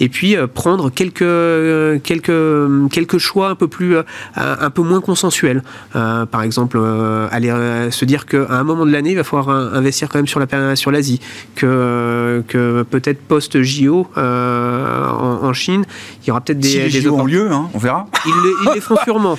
[0.00, 3.96] et puis prendre quelques, quelques, quelques choix un peu peu plus,
[4.36, 5.62] un peu moins consensuel.
[5.92, 6.80] par exemple,
[7.30, 7.52] aller
[7.90, 10.76] se dire qu'à un moment de l'année, il va falloir investir quand même sur la
[10.76, 11.20] sur l'Asie,
[11.54, 15.84] que que peut-être post JO en, Chine,
[16.22, 18.06] il y aura peut-être des, si les des JO ont lieu, hein, on verra.
[18.26, 19.36] Ils, les font sûrement,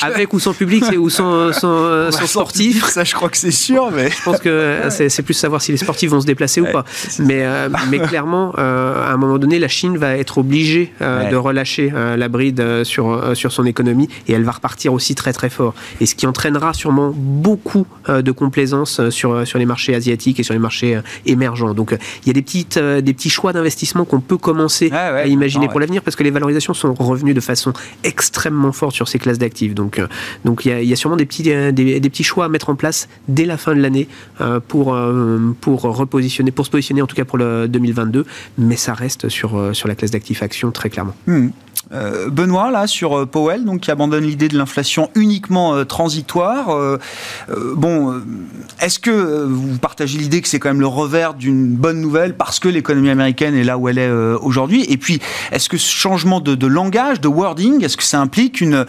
[0.00, 2.84] avec ou sans public, ou sans, sans, sportifs.
[2.86, 5.78] Ça, je crois que c'est sûr, mais je pense que c'est plus savoir si les
[5.78, 6.84] sportifs vont se déplacer ou pas.
[7.18, 7.44] Mais
[7.90, 12.84] mais clairement, à un moment donné, la Chine va être obligée de relâcher la bride
[12.84, 15.74] sur sur son économie et elle va repartir aussi très très fort.
[16.00, 20.54] Et ce qui entraînera sûrement beaucoup de complaisance sur sur les marchés asiatiques et sur
[20.54, 21.74] les marchés émergents.
[21.74, 25.68] Donc il y a des petites des petits choix d'investissement qu'on peut commencer à imaginer
[25.68, 27.72] pour l'avenir parce que les valorisations sont revenues de façon
[28.04, 29.74] extrêmement forte sur ces classes d'actifs.
[29.74, 30.00] Donc
[30.44, 33.08] donc il y, a, sûrement des petits des, des, petits choix à mettre en place
[33.28, 34.08] dès la fin de l'année
[34.68, 34.96] pour
[35.60, 38.26] pour repositionner pour se positionner en tout cas pour le 2022,
[38.58, 41.14] mais ça reste sur sur la classe d'actifs actions très clairement.
[41.26, 41.48] Hmm.
[41.92, 43.26] Euh, Benoît, là, sur euh,
[43.64, 46.76] Donc, qui abandonne l'idée de l'inflation uniquement euh, transitoire.
[47.74, 48.22] bon,
[48.80, 52.60] est-ce que vous partagez l'idée que c'est quand même le revers d'une bonne nouvelle parce
[52.60, 54.84] que l'économie américaine est là où elle est aujourd'hui?
[54.88, 58.86] Et puis, est-ce que ce changement de, langage, de wording, est-ce que ça implique une,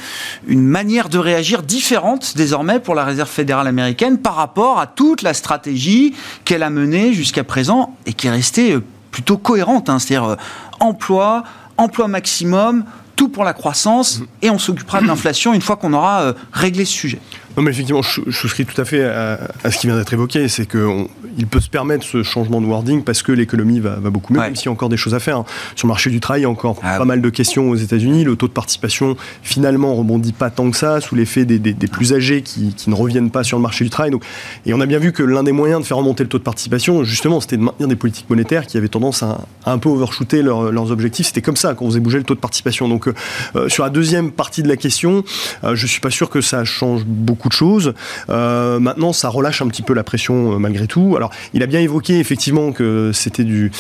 [0.48, 5.22] une manière de réagir différente désormais pour la Réserve fédérale américaine par rapport à toute
[5.22, 6.14] la stratégie
[6.46, 8.78] qu'elle a menée jusqu'à présent et qui est restée
[9.12, 10.38] plutôt cohérente, hein, c'est-à-dire
[10.80, 11.44] emploi,
[11.78, 12.84] emploi maximum,
[13.24, 14.26] tout pour la croissance, mm.
[14.42, 17.20] et on s'occupera de l'inflation une fois qu'on aura euh, réglé ce sujet.
[17.56, 19.38] Non, mais effectivement, je, souscris tout à fait à,
[19.70, 20.48] ce qui vient d'être évoqué.
[20.48, 24.40] C'est qu'il peut se permettre ce changement de wording parce que l'économie va, beaucoup mieux,
[24.40, 25.38] même s'il y a encore des choses à faire.
[25.38, 25.46] Hein.
[25.76, 27.76] Sur le marché du travail, il y a encore ah pas mal de questions aux
[27.76, 28.24] États-Unis.
[28.24, 32.42] Le taux de participation, finalement, rebondit pas tant que ça, sous l'effet des, plus âgés
[32.42, 34.12] qui, ne reviennent pas sur le marché du travail.
[34.12, 34.24] Donc,
[34.66, 36.44] et on a bien vu que l'un des moyens de faire remonter le taux de
[36.44, 40.42] participation, justement, c'était de maintenir des politiques monétaires qui avaient tendance à, un peu overshooter
[40.42, 41.28] leurs objectifs.
[41.28, 42.88] C'était comme ça qu'on faisait bouger le taux de participation.
[42.88, 43.14] Donc, euh,
[43.56, 45.24] euh, sur la deuxième partie de la question,
[45.64, 47.94] euh, je suis pas sûr que ça change beaucoup de choses.
[48.30, 51.16] Euh, maintenant, ça relâche un petit peu la pression euh, malgré tout.
[51.16, 53.72] Alors, il a bien évoqué effectivement que c'était du,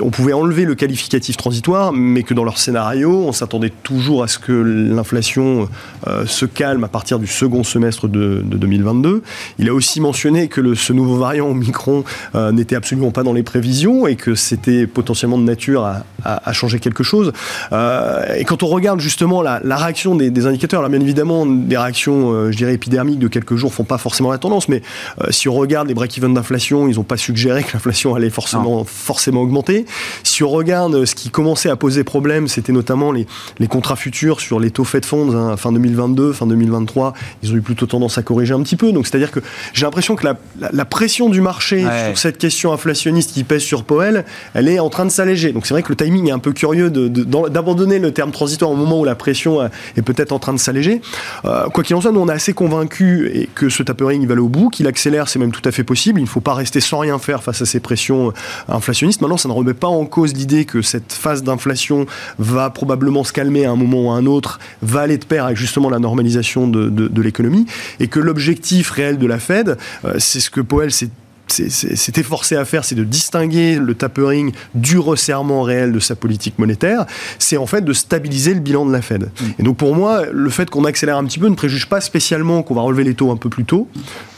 [0.00, 4.28] on pouvait enlever le qualificatif transitoire, mais que dans leur scénario, on s'attendait toujours à
[4.28, 5.68] ce que l'inflation
[6.06, 9.22] euh, se calme à partir du second semestre de, 2022.
[9.58, 12.04] Il a aussi mentionné que ce nouveau variant Omicron
[12.52, 17.02] n'était absolument pas dans les prévisions et que c'était potentiellement de nature à, changer quelque
[17.02, 17.32] chose.
[17.72, 22.56] et quand on regarde justement la, réaction des, indicateurs, là, bien évidemment, des réactions, je
[22.56, 22.74] dirais,
[23.16, 24.82] de quelques jours font pas forcément la tendance, mais
[25.20, 28.84] euh, si on regarde les break-even d'inflation, ils n'ont pas suggéré que l'inflation allait forcément,
[28.84, 29.86] forcément augmenter.
[30.22, 33.26] Si on regarde euh, ce qui commençait à poser problème, c'était notamment les,
[33.58, 37.56] les, contrats futurs sur les taux Fed Funds, hein, fin 2022, fin 2023, ils ont
[37.56, 38.92] eu plutôt tendance à corriger un petit peu.
[38.92, 39.40] Donc c'est-à-dire que
[39.72, 40.36] j'ai l'impression que la,
[40.72, 44.90] la, pression du marché sur cette question inflationniste qui pèse sur Powell, elle est en
[44.90, 45.52] train de s'alléger.
[45.52, 48.76] Donc c'est vrai que le timing est un peu curieux d'abandonner le terme transitoire au
[48.76, 51.00] moment où la pression euh, est peut-être en train de s'alléger.
[51.42, 54.40] quoi qu'il en soit, nous on est assez convaincus et que ce tapering va aller
[54.40, 56.20] au bout, qu'il accélère, c'est même tout à fait possible.
[56.20, 58.32] Il ne faut pas rester sans rien faire face à ces pressions euh,
[58.68, 59.20] inflationnistes.
[59.20, 62.06] Maintenant, ça ne remet pas en cause l'idée que cette phase d'inflation
[62.38, 65.44] va probablement se calmer à un moment ou à un autre, va aller de pair
[65.44, 67.66] avec justement la normalisation de, de l'économie,
[67.98, 71.10] et que l'objectif réel de la Fed, euh, c'est ce que Powell s'est
[71.50, 76.58] c'était forcé à faire, c'est de distinguer le tapering du resserrement réel de sa politique
[76.58, 77.06] monétaire.
[77.38, 79.24] C'est en fait de stabiliser le bilan de la Fed.
[79.24, 79.44] Mm.
[79.58, 82.62] Et donc pour moi, le fait qu'on accélère un petit peu ne préjuge pas spécialement
[82.62, 83.88] qu'on va relever les taux un peu plus tôt.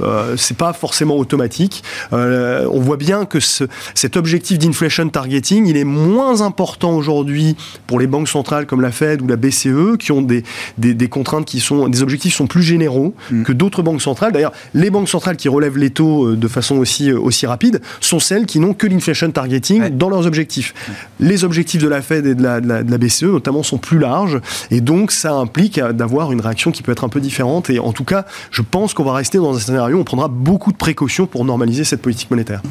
[0.00, 1.82] Euh, c'est pas forcément automatique.
[2.12, 7.56] Euh, on voit bien que ce, cet objectif d'inflation targeting, il est moins important aujourd'hui
[7.86, 10.42] pour les banques centrales comme la Fed ou la BCE, qui ont des,
[10.78, 13.42] des, des contraintes qui sont, des objectifs qui sont plus généraux mm.
[13.42, 14.32] que d'autres banques centrales.
[14.32, 17.80] D'ailleurs, les banques centrales qui relèvent les taux euh, de façon aussi euh, aussi, rapides
[18.00, 20.74] sont celles qui n'ont que l'inflation targeting dans leurs objectifs.
[21.20, 25.12] Les objectifs de la Fed et de la, BCE, notamment, sont plus larges et donc
[25.12, 27.70] ça implique d'avoir une réaction qui peut être un peu différente.
[27.70, 30.28] Et en tout cas, je pense qu'on va rester dans un scénario où on prendra
[30.28, 32.62] beaucoup de précautions pour normaliser cette politique monétaire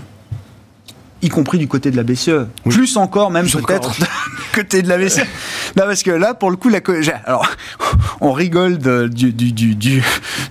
[1.22, 2.48] y compris du côté de la BCE.
[2.70, 4.06] Plus encore, même peut-être, du
[4.54, 5.20] côté de la BCE.
[5.78, 6.80] non, parce que là, pour le coup, la
[7.26, 7.48] alors,
[8.22, 8.78] on rigole
[9.10, 9.76] du, du, du,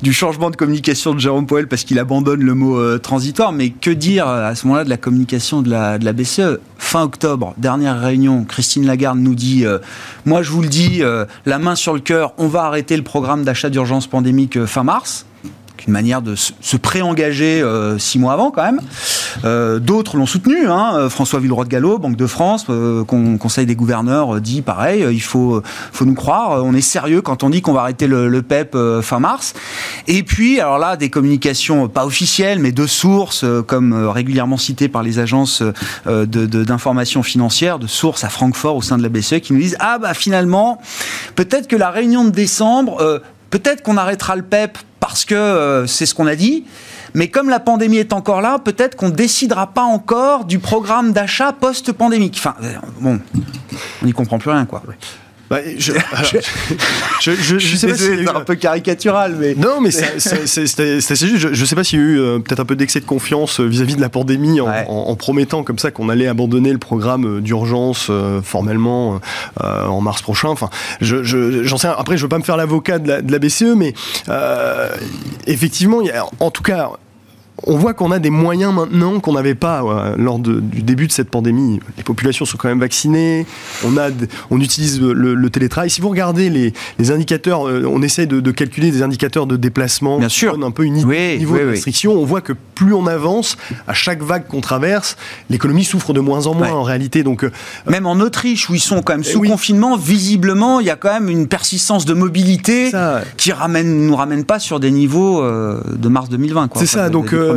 [0.03, 3.71] du, changement de communication de Jérôme Powell parce qu'il abandonne le mot euh, transitoire, mais
[3.71, 6.61] que dire euh, à ce moment-là de la communication de la, de la BCE?
[6.79, 9.79] Fin octobre, dernière réunion, Christine Lagarde nous dit euh,
[10.25, 11.03] Moi, je vous le dis,
[11.47, 15.27] la main sur le cœur, on va arrêter le programme d'achat d'urgence pandémique fin mars
[15.87, 18.81] une manière de se préengager euh, six mois avant quand même.
[19.45, 20.69] Euh, d'autres l'ont soutenu.
[20.69, 20.93] Hein.
[20.95, 22.67] Euh, François Villeroy de Gallo, Banque de France,
[23.39, 25.05] Conseil des gouverneurs dit pareil.
[25.11, 25.63] il faut,
[25.93, 26.65] faut nous croire.
[26.65, 29.55] On est sérieux quand on dit qu'on va arrêter le, PEP fin mars.
[30.07, 35.03] Et puis, alors là, des communications pas officielles, mais de sources, comme régulièrement citées par
[35.03, 35.63] les agences
[36.07, 39.99] d'information financière, de sources à Francfort au sein de la BCE, qui nous disent ah
[39.99, 40.81] bah finalement,
[41.37, 46.07] peut-être que la réunion de décembre Peut-être qu'on arrêtera le PEP parce que euh, c'est
[46.07, 46.65] ce qu'on a dit.
[47.15, 51.53] Mais comme la pandémie est encore là, peut-être qu'on décidera pas encore du programme d'achat
[51.53, 52.37] post-pandémique.
[52.39, 53.19] Enfin, euh, bon,
[54.03, 54.83] on n'y comprend plus rien, quoi.
[55.51, 55.93] Bah, je,
[57.21, 60.57] je, je, je, sais pas si c'est un peu caricatural, mais non, mais c'est assez
[60.57, 61.53] juste.
[61.53, 63.97] Je, sais pas s'il y a eu euh, peut-être un peu d'excès de confiance vis-à-vis
[63.97, 68.11] de la pandémie en, promettant comme ça qu'on allait abandonner le programme d'urgence
[68.43, 69.21] formellement
[69.61, 70.49] en mars prochain.
[70.49, 71.89] Enfin, j'en sais.
[71.89, 73.95] Après, je veux pas me faire l'avocat de, de, la BCE, mais
[74.29, 74.89] euh,
[75.47, 76.91] effectivement, il y a, en tout cas
[77.65, 81.31] on voit qu'on a des moyens maintenant qu'on n'avait pas lors du début de cette
[81.31, 81.81] pandémie.
[81.97, 83.47] Les populations sont quand même vaccinées,
[83.85, 84.09] on, a,
[84.51, 85.91] on utilise le, télétravail.
[85.91, 90.29] Si vous regardez les, indicateurs, euh, on essaie de, calculer des indicateurs de déplacement, Bien
[90.29, 90.57] sûr.
[90.63, 92.13] un peu une niveau de restriction.
[92.13, 95.17] On voit que plus on avance, à chaque vague qu'on traverse,
[95.51, 97.23] l'économie souffre de moins en moins en réalité.
[97.23, 97.51] Donc, euh,
[97.87, 101.13] même en Autriche, où ils sont quand même sous confinement, visiblement, il y a quand
[101.13, 102.91] même une persistance de mobilité
[103.37, 106.71] qui ramène, nous ramène pas sur des niveaux euh, de mars 2020.
[106.77, 107.33] C'est ça, donc...
[107.33, 107.50] Euh,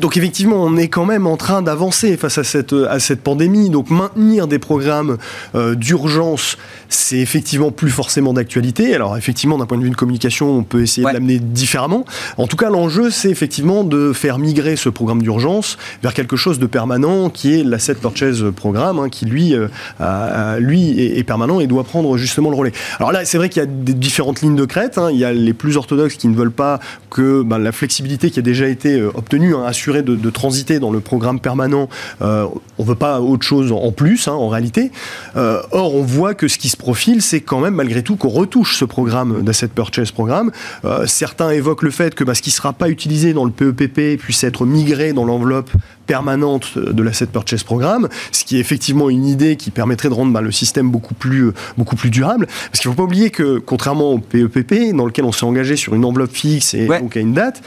[0.00, 3.70] donc effectivement, on est quand même en train d'avancer face à cette, à cette pandémie.
[3.70, 5.18] Donc maintenir des programmes
[5.54, 6.56] euh, d'urgence,
[6.88, 8.94] c'est effectivement plus forcément d'actualité.
[8.94, 12.04] Alors effectivement, d'un point de vue de communication, on peut essayer de l'amener différemment.
[12.38, 16.58] En tout cas, l'enjeu, c'est effectivement de faire migrer ce programme d'urgence vers quelque chose
[16.58, 21.66] de permanent, qui est l'asset purchase programme, hein, qui lui, euh, lui est, permanent et
[21.66, 22.72] doit prendre justement le relais.
[22.98, 24.98] Alors là, c'est vrai qu'il y a des différentes lignes de crête.
[24.98, 25.08] Hein.
[25.10, 26.80] Il y a les plus orthodoxes qui ne veulent pas
[27.10, 31.00] que ben, la flexibilité qui a déjà été obtenue Hein, assuré de, transiter dans le
[31.00, 31.88] programme permanent.
[32.22, 32.46] Euh,
[32.78, 34.90] on ne veut pas autre chose en plus, hein, en réalité.
[35.36, 38.28] Euh, or, on voit que ce qui se profile, c'est quand même malgré tout qu'on
[38.28, 40.52] retouche ce programme d'asset purchase programme.
[40.84, 43.50] Euh, certains évoquent le fait que bah, ce qui ne sera pas utilisé dans le
[43.50, 45.70] PEPP puisse être migré dans l'enveloppe
[46.06, 50.32] permanente de l'asset purchase programme, ce qui est effectivement une idée qui permettrait de rendre
[50.32, 52.46] bah, le système beaucoup plus, beaucoup plus durable.
[52.70, 55.76] Parce qu'il ne faut pas oublier que, contrairement au PEPP, dans lequel on s'est engagé
[55.76, 57.62] sur une enveloppe fixe et donc à une date,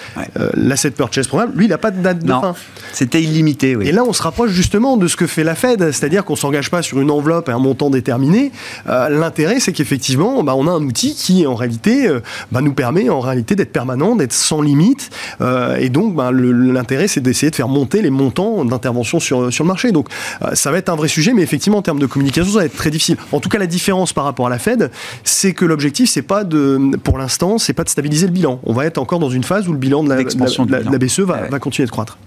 [0.53, 2.55] l'asset purchase programme, lui, il n'a pas de date de fin.
[2.93, 3.87] C'était illimité, oui.
[3.87, 6.37] Et là, on se rapproche justement de ce que fait la Fed, c'est-à-dire qu'on ne
[6.37, 8.51] s'engage pas sur une enveloppe et un montant déterminé.
[8.87, 12.21] Euh, l'intérêt, c'est qu'effectivement, bah, on a un outil qui, en réalité, euh,
[12.51, 15.09] bah, nous permet en réalité d'être permanent, d'être sans limite.
[15.41, 19.67] Euh, et donc, l'intérêt, c'est d'essayer de faire monter les montants d'intervention sur, sur le
[19.67, 19.91] marché.
[19.91, 20.07] Donc,
[20.53, 22.75] ça va être un vrai sujet, mais effectivement, en termes de communication, ça va être
[22.75, 23.17] très difficile.
[23.31, 24.91] En tout cas, la différence par rapport à la Fed,
[25.23, 28.59] c'est que l'objectif, c'est pas de, pour l'instant, c'est pas de stabiliser le bilan.
[28.63, 31.47] On va être encore dans une phase où le bilan de la, la, BCE va,
[31.49, 32.17] va continuer de croître.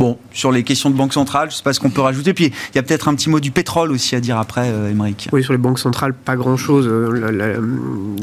[0.00, 2.32] Bon, sur les questions de banque centrale, je ne sais pas ce qu'on peut rajouter.
[2.32, 4.94] Puis il y a peut-être un petit mot du pétrole aussi à dire après, euh,
[5.30, 6.88] Oui, sur les banques centrales, pas grand-chose.
[6.90, 7.60] Euh,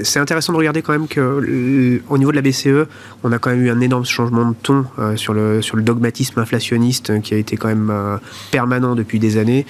[0.02, 2.90] c'est intéressant de regarder quand même que au niveau de la BCE,
[3.24, 5.84] on a quand même eu un énorme changement de ton euh, sur, le, sur le
[5.84, 7.94] dogmatisme inflationniste qui a été quand même
[8.50, 9.68] permanent depuis des années.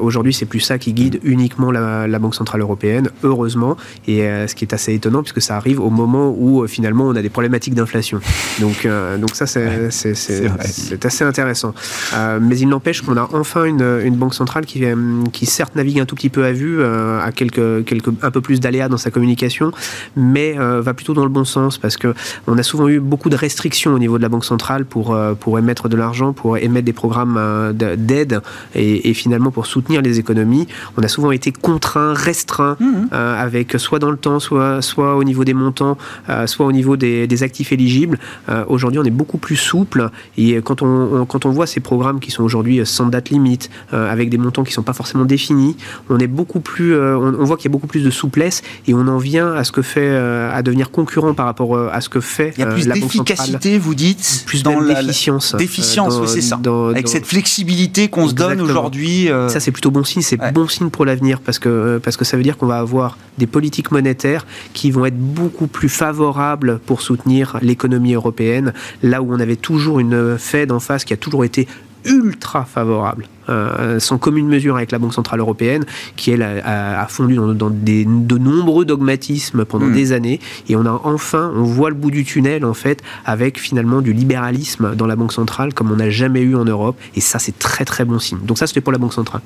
[0.00, 3.76] Aujourd'hui, c'est plus ça qui guide uniquement la, la, Banque centrale européenne, heureusement.
[4.06, 7.22] Et ce qui est assez étonnant, puisque ça arrive au moment où finalement on a
[7.22, 8.20] des problématiques d'inflation.
[8.60, 8.86] Donc,
[9.18, 11.47] donc ça, c'est c'est assez intéressant.
[12.14, 14.94] Euh, mais il n'empêche qu'on a enfin une, une, banque centrale qui, euh,
[15.32, 18.40] qui certes navigue un tout petit peu à vue, euh, a quelques, quelques, un peu
[18.40, 19.72] plus d'aléas dans sa communication,
[20.16, 22.14] mais va plutôt dans le bon sens parce que
[22.46, 25.58] on a souvent eu beaucoup de restrictions au niveau de la banque centrale pour, pour
[25.58, 28.40] émettre de l'argent, pour émettre des programmes d'aide
[28.74, 30.66] et, finalement pour soutenir les économies.
[30.96, 33.12] On a souvent été contraints, restreints, mmh.
[33.12, 35.96] avec soit dans le temps, soit, soit au niveau des montants,
[36.46, 38.18] soit au niveau des, des actifs éligibles.
[38.68, 42.30] Aujourd'hui, on est beaucoup plus souple et quand on, quand on voit ces programmes qui
[42.30, 45.76] sont aujourd'hui sans date limite, euh, avec des montants qui ne sont pas forcément définis,
[46.08, 48.94] on est beaucoup plus, euh, on, voit qu'il y a beaucoup plus de souplesse et
[48.94, 52.08] on en vient à ce que fait, euh, à devenir concurrent par rapport à ce
[52.08, 55.54] que fait Il y a plus d'efficacité, vous dites, plus dans d'efficience.
[55.54, 56.60] D'efficience, oui, c'est ça.
[56.90, 59.28] avec cette flexibilité qu'on se donne aujourd'hui.
[59.48, 60.22] Ça, c'est plutôt bon signe.
[60.22, 63.18] C'est bon signe pour l'avenir parce que, parce que ça veut dire qu'on va avoir
[63.38, 69.32] des politiques monétaires qui vont être beaucoup plus favorables pour soutenir l'économie européenne, là où
[69.32, 71.66] on avait toujours une Fed en face qui a toujours été
[72.04, 75.84] ultra favorable, euh, sans commune mesure avec la Banque Centrale Européenne,
[76.16, 79.94] qui elle a, fondu dans, des, de nombreux dogmatismes pendant hmm.
[79.94, 83.58] des années, et on a enfin, on voit le bout du tunnel en fait, avec
[83.58, 87.20] finalement du libéralisme dans la Banque Centrale comme on n'a jamais eu en Europe, et
[87.20, 88.38] ça c'est très très bon signe.
[88.44, 89.42] Donc ça c'était pour la Banque Centrale.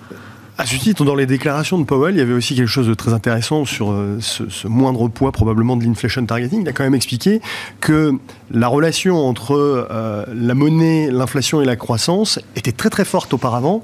[0.59, 2.93] À ce titre, dans les déclarations de Powell, il y avait aussi quelque chose de
[2.93, 6.61] très intéressant sur euh, ce, moindre poids probablement de l'inflation targeting.
[6.63, 7.41] Il a quand même expliqué
[7.81, 8.13] que
[8.51, 13.83] la relation entre euh, la monnaie, l'inflation et la croissance était très très forte auparavant,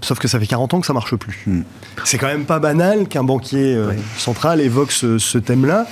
[0.00, 1.42] sauf que ça fait 40 ans que ça marche plus.
[1.46, 1.62] Hmm.
[2.04, 5.86] C'est quand même pas banal qu'un banquier euh, central évoque ce, ce thème-là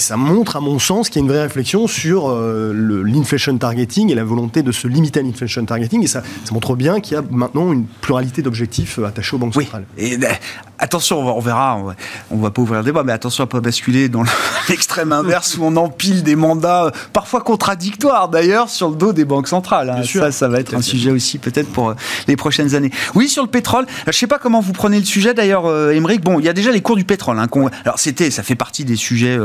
[0.00, 2.72] ça montre, à mon sens, qu'il y a une vraie réflexion sur euh,
[3.04, 6.02] l'inflation targeting et la volonté de se limiter à l'inflation targeting.
[6.02, 9.38] Et ça, ça montre bien qu'il y a maintenant une pluralité d'objectifs euh, attachés aux
[9.38, 9.84] banques centrales.
[9.96, 10.34] Et, ben,
[10.78, 11.94] attention, on verra, on va,
[12.30, 14.24] va pas ouvrir le débat, mais attention à pas basculer dans
[14.68, 19.24] l'extrême inverse où on empile des mandats, euh, parfois contradictoires d'ailleurs, sur le dos des
[19.24, 19.90] banques centrales.
[19.90, 20.02] Hein.
[20.04, 21.94] Ça, ça va être un sujet aussi peut-être pour
[22.26, 22.90] les prochaines années.
[23.14, 26.22] Oui, sur le pétrole, je sais pas comment vous prenez le sujet d'ailleurs, Émeric.
[26.22, 27.38] Bon, il y a déjà les cours du pétrole.
[27.38, 27.48] Hein,
[27.84, 29.38] alors c'était, ça fait partie des sujets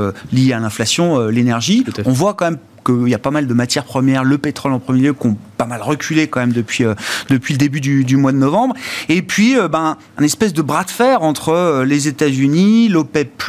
[0.54, 1.86] à l'inflation, euh, l'énergie.
[2.06, 4.80] On voit quand même qu'il y a pas mal de matières premières, le pétrole en
[4.80, 6.96] premier lieu, qui ont pas mal reculé quand même depuis, euh,
[7.30, 8.76] depuis le début du, mois de novembre.
[9.10, 13.44] Et puis, euh, ben, un espèce de bras de fer entre les États-Unis, l'OPEP,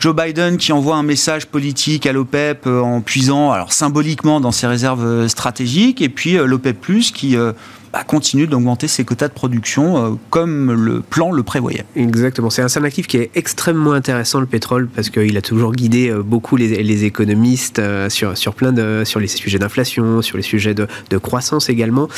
[0.00, 4.66] Joe Biden qui envoie un message politique à l'OPEP en puisant, alors symboliquement, dans ses
[4.66, 7.36] réserves stratégiques, et puis l'OPEP, qui
[7.92, 11.84] bah, continue d'augmenter ses quotas de production euh, comme le plan le prévoyait.
[11.94, 12.48] Exactement.
[12.48, 16.22] C'est un, actif qui est extrêmement intéressant, le pétrole, parce qu'il a toujours guidé euh,
[16.22, 20.74] beaucoup les, économistes euh, sur, sur plein de sur les sujets d'inflation, sur les sujets
[20.74, 20.86] de,
[21.18, 22.08] croissance également.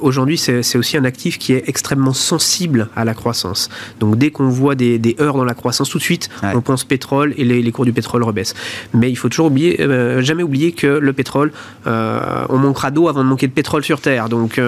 [0.00, 3.68] Aujourd'hui, c'est aussi un actif qui est extrêmement sensible à la croissance.
[4.00, 6.84] Donc dès qu'on voit des, des, heures dans la croissance, tout de suite, on pense
[6.84, 8.54] pétrole et les, cours du pétrole rebaissent.
[8.94, 9.76] Mais il faut toujours oublier,
[10.22, 11.52] jamais oublier que le pétrole,
[11.86, 14.28] on manquera d'eau avant de manquer de pétrole sur Terre.
[14.28, 14.58] Donc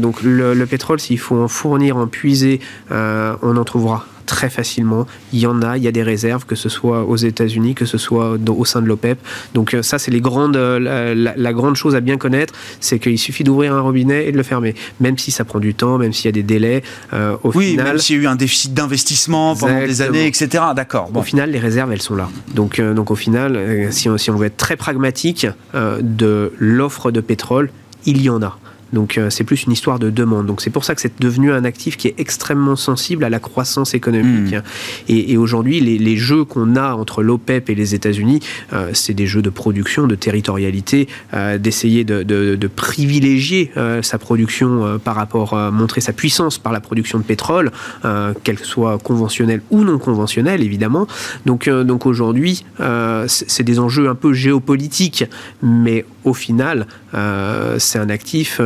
[0.00, 5.06] donc le, pétrole, s'il faut en fournir, en puiser, euh, on en trouvera très facilement.
[5.32, 7.84] Il y en a, il y a des réserves, que ce soit aux États-Unis, que
[7.84, 9.20] ce soit au sein de l'OPEP.
[9.54, 13.18] Donc euh, ça, c'est les grandes, euh, la, grande chose à bien connaître, c'est qu'il
[13.18, 14.74] suffit d'ouvrir un robinet et de le fermer.
[14.98, 16.82] Même si ça prend du temps, même s'il y a des délais,
[17.12, 17.86] au oui, final...
[17.86, 20.64] même s'il y a eu un déficit d'investissement pendant des années, etc.
[20.74, 21.08] D'accord.
[21.14, 22.28] Au final, les réserves, elles sont là.
[22.52, 27.20] Donc, donc au final, si on, si on veut être très pragmatique, de l'offre de
[27.20, 27.70] pétrole,
[28.06, 28.58] il y en a.
[28.92, 30.46] Donc euh, c'est plus une histoire de demande.
[30.46, 33.38] Donc c'est pour ça que c'est devenu un actif qui est extrêmement sensible à la
[33.38, 34.54] croissance économique.
[34.54, 34.62] Hmm.
[35.08, 38.40] Et, aujourd'hui, les, jeux qu'on a entre l'OPEP et les États-Unis,
[38.72, 43.70] euh, c'est des jeux de production, de territorialité, euh, d'essayer de, privilégier
[44.02, 47.70] sa production par rapport à montrer sa puissance par la production de pétrole,
[48.42, 51.06] qu'elle soit conventionnelle ou non conventionnelle, évidemment.
[51.46, 52.64] Donc, donc aujourd'hui,
[53.26, 55.24] c'est des enjeux un peu géopolitiques,
[55.62, 56.86] mais au final,
[57.78, 58.60] c'est un actif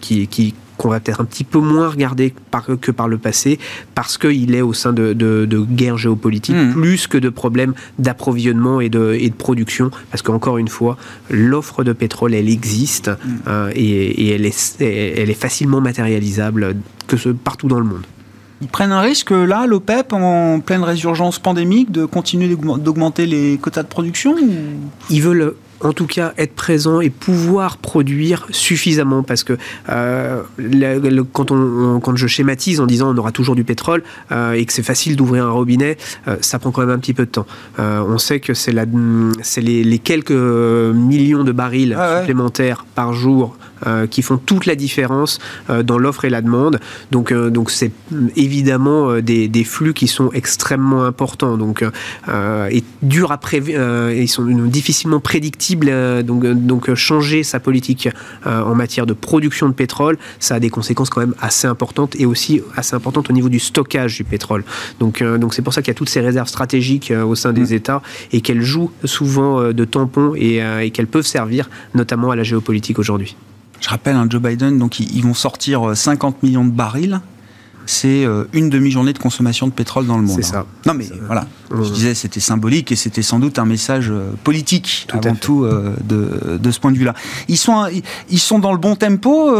[0.00, 2.34] qui, qui qu'on va peut-être un petit peu moins regarder
[2.80, 3.58] que par le passé,
[3.94, 6.72] parce qu'il est au sein de, de, guerres géopolitiques, hmm.
[6.72, 10.96] plus que de problèmes d'approvisionnement et de, et de production, parce qu'encore une fois,
[11.30, 13.36] l'offre de pétrole, elle existe, hmm.
[13.48, 18.02] euh, et, elle, est, elle est facilement matérialisable que ce, partout dans le monde.
[18.60, 23.82] Ils prennent un risque là, l'OPEP, en pleine résurgence pandémique, de continuer d'augmenter les quotas
[23.82, 24.36] de production
[25.10, 25.54] Ils veulent
[25.84, 29.56] en tout cas être présent et pouvoir produire suffisamment parce que
[29.90, 30.42] euh,
[31.32, 34.72] quand, on, quand je schématise en disant on aura toujours du pétrole euh, et que
[34.72, 37.46] c'est facile d'ouvrir un robinet, euh, ça prend quand même un petit peu de temps.
[37.78, 43.56] on sait que c'est les, les, quelques millions de barils ah supplémentaires par jour
[44.10, 46.80] qui font toute la différence dans l'offre et la demande.
[47.10, 47.92] Donc donc c'est
[48.34, 51.84] évidemment des, des, flux qui sont extrêmement importants donc
[52.70, 57.60] et durs à prévoir, ils sont difficilement prédictibles euh, donc, euh, donc euh, changer sa
[57.60, 58.08] politique
[58.44, 62.26] en matière de production de pétrole, ça a des conséquences quand même assez importantes et
[62.26, 64.64] aussi assez importantes au niveau du stockage du pétrole.
[65.00, 67.72] Donc donc c'est pour ça qu'il y a toutes ces réserves stratégiques au sein des
[67.72, 67.76] mmh.
[67.76, 68.02] États
[68.32, 72.98] et qu'elles jouent souvent de tampon et, et qu'elles peuvent servir notamment à la géopolitique
[72.98, 73.36] aujourd'hui.
[73.80, 77.20] Je rappelle, un hein, Joe Biden, donc ils vont sortir 50 millions de barils
[77.86, 80.36] c'est euh, une demi-journée de consommation de pétrole dans le monde.
[80.36, 80.60] C'est ça.
[80.60, 80.66] Hein.
[80.86, 81.46] Non, mais voilà.
[81.70, 85.94] Je disais, c'était symbolique et c'était sans doute un message euh, politique avant tout euh,
[86.04, 87.14] de, de, ce point de vue-là.
[87.48, 87.86] Ils sont,
[88.30, 89.54] ils sont dans le bon tempo.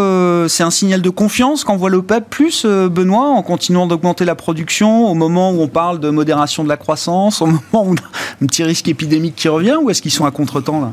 [0.49, 5.15] c'est un signal de confiance qu'envoie l'OPEP plus, Benoît, en continuant d'augmenter la production au
[5.15, 8.47] moment où on parle de modération de la croissance, au moment où on a un
[8.47, 10.93] petit risque épidémique qui revient, ou est-ce qu'ils sont à contre-temps là?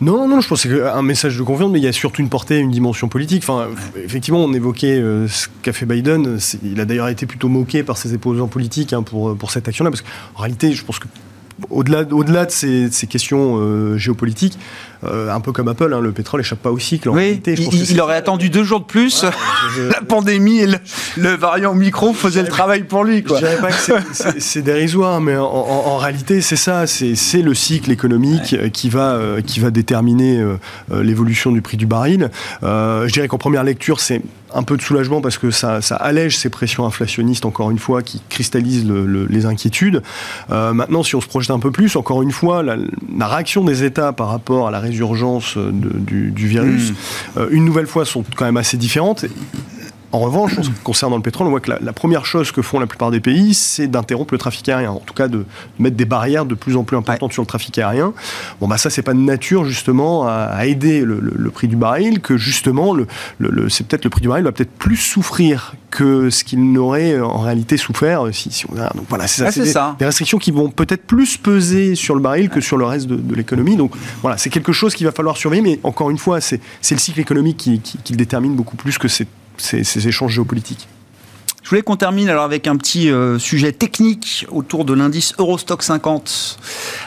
[0.00, 2.22] Non, non, je pense que c'est un message de confiance, mais il y a surtout
[2.22, 3.42] une portée, une dimension politique.
[3.42, 6.38] Enfin, effectivement, on évoquait euh, ce qu'a fait Biden.
[6.62, 10.02] Il a d'ailleurs été plutôt moqué par ses opposants politiques hein, pour, cette action-là, parce
[10.02, 11.08] qu'en réalité, je pense que
[11.70, 14.56] au-delà, de ces, ces questions géopolitiques,
[15.04, 17.08] euh, un peu comme Apple, hein, le pétrole n'échappe pas au cycle.
[17.10, 19.24] oui, il, aurait attendu deux jours de plus.
[19.90, 20.66] la pandémie et
[21.16, 23.22] le, variant micro faisaient le travail pour lui.
[23.22, 23.38] Quoi.
[23.38, 26.86] Je dirais pas que c'est dérisoire, mais en, réalité, c'est ça.
[26.86, 30.56] C'est le cycle économique qui, va, euh, qui va déterminer euh,
[30.90, 32.30] l'évolution du prix du baril.
[32.62, 34.20] je dirais qu'en première lecture, c'est
[34.54, 38.20] un peu de soulagement parce que ça, allège ces pressions inflationnistes, encore une fois, qui
[38.28, 40.02] cristallisent les inquiétudes.
[40.48, 42.76] maintenant, si on se projette un peu plus, encore une fois, la,
[43.16, 46.94] la réaction des États par rapport à la urgences du, virus, hmm.
[47.38, 49.24] euh, une nouvelle fois, sont quand même assez différentes.
[50.12, 53.10] En revanche, concernant le pétrole, on voit que la, première chose que font la plupart
[53.10, 54.90] des pays, c'est d'interrompre le trafic aérien.
[54.90, 55.44] En tout cas, de,
[55.78, 58.12] mettre des barrières de plus en plus importantes sur le trafic aérien.
[58.60, 62.36] Bon, bah ça, c'est pas de nature justement à, aider le, prix du baril, que
[62.36, 63.06] justement, le,
[63.68, 67.38] c'est peut-être le prix du baril va peut-être plus souffrir que ce qu'il n'aurait en
[67.38, 68.90] réalité souffert si, si on a.
[68.90, 69.96] Donc voilà, c'est ça.
[69.98, 73.34] des, restrictions qui vont peut-être plus peser sur le baril que sur le reste de,
[73.34, 73.76] l'économie.
[73.76, 73.92] Donc
[74.22, 75.62] voilà, c'est quelque chose qu'il va falloir surveiller.
[75.62, 78.98] Mais encore une fois, c'est le cycle économique qui, qui, qui le détermine beaucoup plus
[78.98, 79.26] que c'est
[79.60, 80.88] ces, échanges géopolitiques.
[81.62, 85.82] Je voulais qu'on termine alors avec un petit euh, sujet technique autour de l'indice Eurostock
[85.82, 86.58] 50.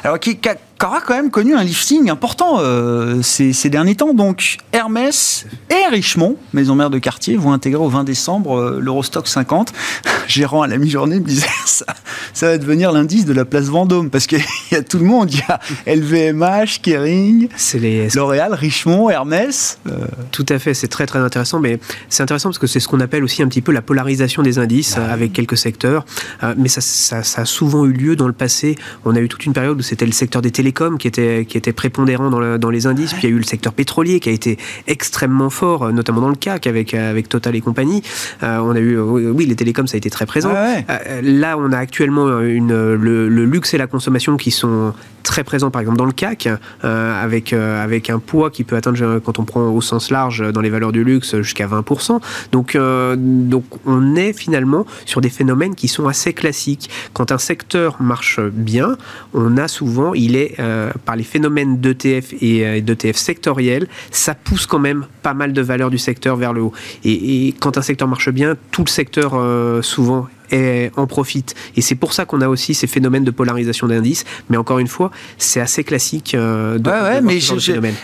[0.03, 0.37] Alors qui,
[0.85, 4.13] aura quand même connu un lifting important euh, ces, derniers temps.
[4.13, 9.27] Donc Hermès et Richemont, maison mère de quartier, vont intégrer au 20 décembre euh, l'Eurostock
[9.27, 9.73] 50.
[10.27, 11.85] Gérant à la mi-journée me disait ça,
[12.33, 15.31] ça va devenir l'indice de la place Vendôme parce qu'il y a tout le monde.
[15.31, 15.59] Il y a
[15.93, 17.49] LVMH, Kering,
[18.15, 19.79] L'Oréal, Richemont, Hermès.
[19.87, 20.05] Euh.
[20.31, 21.59] Tout à fait, c'est très très intéressant.
[21.59, 21.79] Mais
[22.09, 24.57] c'est intéressant parce que c'est ce qu'on appelle aussi un petit peu la polarisation des
[24.57, 26.05] indices avec quelques secteurs.
[26.57, 28.75] mais ça, ça, a souvent eu lieu dans le passé.
[29.05, 30.51] On a eu toute une période où c'était le secteur des
[30.97, 33.13] qui était, qui était prépondérant dans, dans les indices.
[33.13, 34.57] Puis il y a eu le secteur pétrolier qui a été
[34.87, 38.01] extrêmement fort, euh, notamment dans le CAC avec, euh, avec Total et compagnie.
[38.43, 40.53] Euh, on a eu, oui, les télécoms, ça a été très présent.
[40.53, 44.93] là, on a actuellement une, le, luxe et la consommation qui sont
[45.23, 46.49] très présents, par exemple, dans le CAC,
[46.83, 50.69] avec, avec un poids qui peut atteindre, quand on prend au sens large, dans les
[50.69, 52.19] valeurs du luxe, jusqu'à 20%.
[52.51, 52.77] Donc,
[53.15, 56.89] donc, on est finalement sur des phénomènes qui sont assez classiques.
[57.13, 58.97] Quand un secteur marche bien,
[59.33, 64.35] on a souvent, il est euh, par les phénomènes d'ETF et euh, d'ETF sectoriels, ça
[64.35, 66.73] pousse quand même pas mal de valeurs du secteur vers le haut.
[67.03, 70.27] Et, quand un secteur marche bien, tout le secteur euh, souvent
[70.97, 71.55] en profite.
[71.77, 74.25] Et c'est pour ça qu'on a aussi ces phénomènes de polarisation d'indices.
[74.49, 77.95] Mais encore une fois, c'est assez classique de, ouais, mais phénomène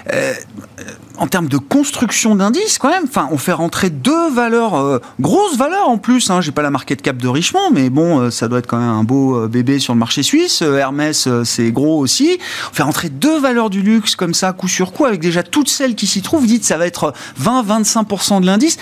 [1.18, 5.58] en termes de construction d'indices, quand même, enfin, on fait rentrer deux valeurs, euh, grosses
[5.58, 6.30] valeurs en plus.
[6.30, 6.42] Hein.
[6.42, 8.90] J'ai pas la market cap de Richemont, mais bon, euh, ça doit être quand même
[8.90, 10.62] un beau euh, bébé sur le marché suisse.
[10.62, 12.38] Hermès, c'est gros aussi.
[12.72, 15.70] On fait rentrer deux valeurs du luxe comme ça, coup sur coup, avec déjà toutes
[15.70, 16.46] celles qui s'y trouvent.
[16.46, 18.78] Dites, ça va être 20-25% de l'indice,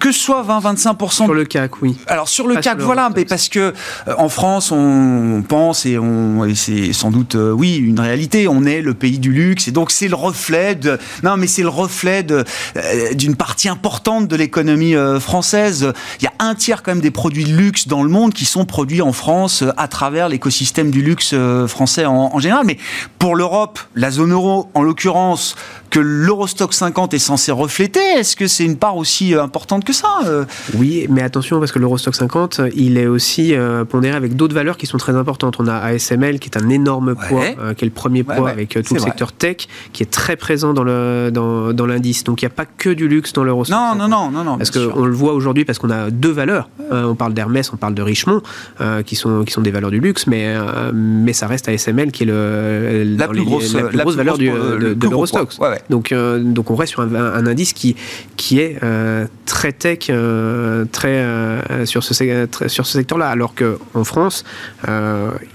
[0.00, 1.96] que ce soit 20-25% sur le CAC, oui.
[2.06, 3.74] Alors sur le CAC, voilà, mais parce que
[4.16, 8.48] en France, on, pense et on, et c'est sans doute, oui, une réalité.
[8.48, 10.98] On est le pays du luxe et donc c'est le reflet de.
[11.22, 12.44] Non, mais c'est le reflet euh,
[13.14, 15.92] d'une partie importante de l'économie euh, française.
[16.20, 18.44] Il y a un tiers quand même des produits de luxe dans le monde qui
[18.44, 21.34] sont produits en France euh, à travers l'écosystème du luxe
[21.66, 22.64] français en, en général.
[22.66, 22.78] Mais
[23.18, 25.56] pour l'Europe, la zone euro en l'occurrence,
[25.90, 29.92] que l'Eurostock 50 est censé refléter Est-ce que c'est une part aussi euh, importante que
[29.92, 30.44] ça euh?
[30.74, 34.76] Oui, mais attention parce que l'Eurostock 50, il est aussi euh, pondéré avec d'autres valeurs
[34.76, 35.56] qui sont très importantes.
[35.58, 38.94] On a ASML qui est un énorme poids, qui est le premier poids avec tout
[38.94, 42.24] le secteur tech, qui est très présent dans le dans, dans l'indice.
[42.24, 43.76] Donc il n'y a pas que du luxe dans l'Eurostock.
[43.76, 44.58] Non, non, non, non, non.
[44.58, 46.68] Parce qu'on le voit aujourd'hui parce qu'on a deux valeurs.
[46.90, 48.42] on parle d'Hermès, on parle de Richemont,
[49.04, 50.54] qui sont qui sont des valeurs du luxe, mais
[50.92, 55.08] mais ça reste ASML qui est le la plus, grosse, la plus valeur du, de,
[55.08, 55.50] l'Eurostock.
[55.90, 57.96] Donc, euh, donc on reste sur un, indice qui,
[58.36, 61.24] qui est euh, très tech, euh, très
[61.84, 62.14] sur ce,
[62.66, 64.44] sur ce secteur-là, alors qu'en France,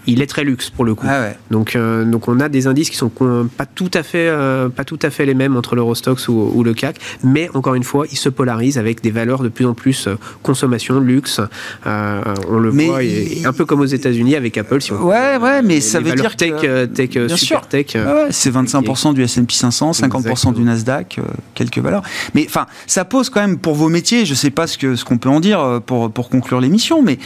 [0.07, 1.07] il est très luxe pour le coup.
[1.09, 3.11] Ah donc, donc on a des indices qui sont
[3.57, 4.31] pas tout à fait,
[4.75, 7.83] pas tout à fait les mêmes entre l'Eurostox ou, ou, le CAC, mais encore une
[7.83, 10.07] fois, ils se polarisent avec des valeurs de plus en plus
[10.43, 11.39] consommation, luxe.
[11.85, 12.99] on le voit
[13.45, 14.81] un peu comme aux États-Unis avec Apple.
[14.81, 16.53] Si on ouais, ouais, mais ça veut dire tech,
[16.93, 17.67] tech, super sûr.
[17.67, 17.97] tech.
[18.29, 22.03] c'est 25% du S&P 500, 50% du Nasdaq, euh, quelques valeurs.
[22.33, 24.95] Mais enfin, ça pose quand même pour vos métiers, je ne sais pas ce qu'on
[24.95, 27.17] ce qu'on peut en dire euh, pour, pour conclure l'émission, mais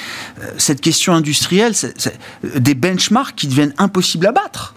[0.41, 1.73] euh, cette question industrielle,
[2.55, 4.75] des benchmarks qui deviennent impossibles à battre.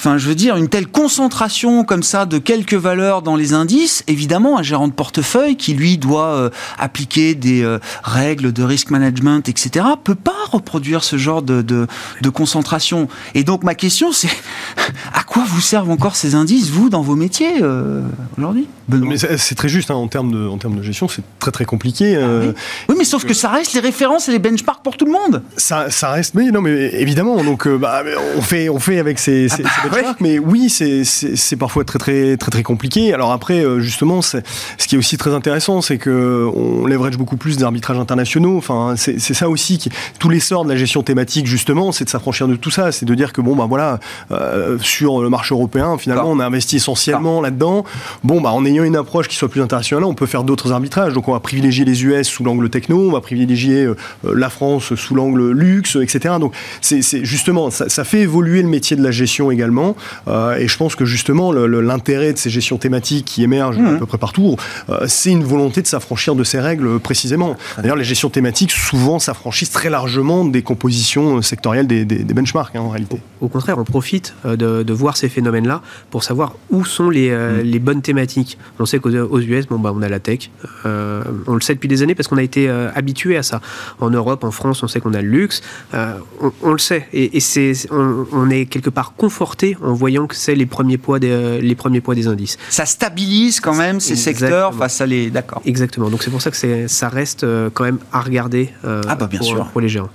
[0.00, 4.02] Enfin, je veux dire, une telle concentration comme ça de quelques valeurs dans les indices,
[4.06, 8.88] évidemment, un gérant de portefeuille qui, lui, doit euh, appliquer des euh, règles de risk
[8.88, 11.86] management, etc., peut pas reproduire ce genre de, de,
[12.30, 13.08] concentration.
[13.34, 14.30] Et donc, ma question, c'est
[15.12, 18.00] à quoi vous servent encore ces indices, vous, dans vos métiers, euh,
[18.38, 18.68] aujourd'hui?
[18.88, 21.66] Mais c'est très juste, hein, en, termes de, en termes de gestion, c'est très très
[21.66, 22.16] compliqué.
[22.16, 22.52] Ah
[22.88, 22.94] oui.
[22.96, 25.42] mais sauf que ça reste les références et les benchmarks pour tout le monde.
[25.58, 28.02] Ça, ça reste, mais non, mais évidemment, donc bah,
[28.36, 29.89] on, fait, on fait avec ces, ah bah
[30.20, 33.12] mais oui, c'est parfois très très très très compliqué.
[33.12, 34.38] Alors après, euh, justement, ce
[34.86, 38.56] qui est aussi très intéressant, c'est que on leverage beaucoup plus d'arbitrages internationaux.
[38.56, 42.48] Enfin, c'est ça aussi qui tout l'essor de la gestion thématique justement, c'est de s'affranchir
[42.48, 45.98] de tout ça, c'est de dire que bon bah voilà, euh, sur le marché européen,
[45.98, 47.84] finalement, on a investi essentiellement là-dedans.
[48.24, 51.12] Bon bah en ayant une approche qui soit plus internationale, on peut faire d'autres arbitrages.
[51.12, 53.96] Donc on va privilégier les US sous l'angle techno, on va privilégier euh,
[54.34, 56.34] la France sous l'angle luxe, etc.
[56.40, 59.79] Donc c'est justement ça, ça fait évoluer le métier de la gestion également
[60.28, 63.98] euh, et je pense que justement, l'intérêt de ces gestions thématiques qui émergent à mmh.
[63.98, 64.56] peu près partout,
[64.88, 67.56] euh, c'est une volonté de s'affranchir de ces règles précisément.
[67.78, 72.90] D'ailleurs, les gestions thématiques souvent s'affranchissent très largement des compositions sectorielles des, benchmarks hein, en
[72.90, 73.20] réalité.
[73.40, 77.78] Au, contraire, on profite euh, de, voir ces phénomènes-là pour savoir où sont les, mmh.
[77.78, 78.58] bonnes thématiques.
[78.78, 80.50] On sait qu'aux US, bon, bah, on a la tech.
[80.84, 83.60] on le sait depuis des années parce qu'on a été habitué à ça.
[84.00, 85.62] En Europe, en France, on sait qu'on a le luxe.
[85.92, 87.08] On, le sait.
[87.12, 91.18] Et, et on, on est quelque part conforté en voyant que c'est les premiers poids
[91.18, 92.58] des, euh, les premiers poids des indices.
[92.68, 95.30] Ça stabilise quand même ces secteurs face à les.
[95.30, 95.62] D'accord.
[95.64, 96.10] Exactement.
[96.10, 99.26] Donc c'est pour ça que ça reste euh, quand même à regarder euh, ah bah
[99.26, 99.66] bien pour, sûr.
[99.66, 100.10] pour les géants.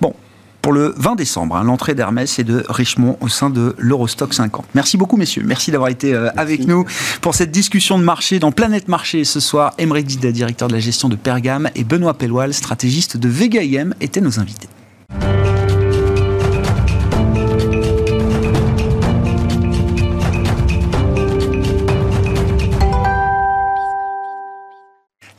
[0.00, 0.14] Bon,
[0.62, 4.66] pour le 20 décembre, hein, l'entrée d'Hermès et de Richemont au sein de l'Eurostock 50.
[4.74, 5.42] Merci beaucoup, messieurs.
[5.46, 6.84] Merci d'avoir été avec nous
[7.20, 9.72] pour cette discussion de marché dans Planète Marché ce soir.
[9.78, 13.94] Émeric Dida, directeur de la gestion de Pergame, et Benoît Pelloal, stratégiste de Vega IM,
[14.00, 14.68] étaient nos invités.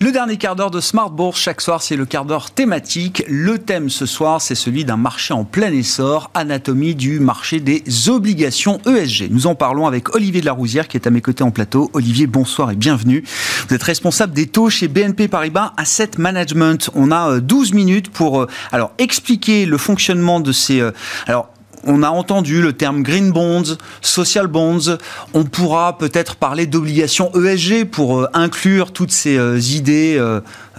[0.08, 3.26] Le dernier quart d'heure de Smart Bourse, chaque soir, c'est le quart d'heure thématique.
[3.28, 7.84] Le thème ce soir, c'est celui d'un marché en plein essor, anatomie du marché des
[8.08, 9.28] obligations ESG.
[9.32, 11.92] Nous en parlons avec Olivier de la Rousière, qui est à mes côtés en plateau.
[11.92, 13.22] Olivier, bonsoir et bienvenue.
[13.68, 16.90] Vous êtes responsable des taux chez BNP Paribas Asset Management.
[16.96, 20.80] On a 12 euh, minutes pour euh, alors expliquer le fonctionnement de ces...
[20.80, 20.92] Euh,
[21.84, 24.98] on a entendu le terme green bonds, social bonds.
[25.34, 30.18] On pourra peut-être parler d'obligations ESG pour euh, inclure toutes ces euh, idées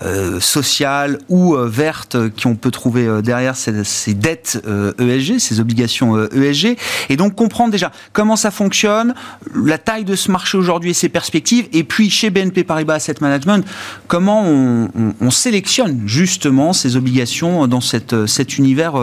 [0.02, 4.60] euh, euh, sociales ou euh, vertes qu'on peut trouver euh, derrière ces, ces dettes
[4.98, 6.76] ESG, e ces obligations ESG,
[7.08, 9.14] et donc comprendre déjà comment ça fonctionne,
[9.54, 13.16] la taille de ce marché aujourd'hui et ses perspectives, et puis chez BNP Paribas Asset
[13.20, 13.64] Management,
[14.06, 18.94] comment on, on, on sélectionne justement ces obligations dans cette, cet univers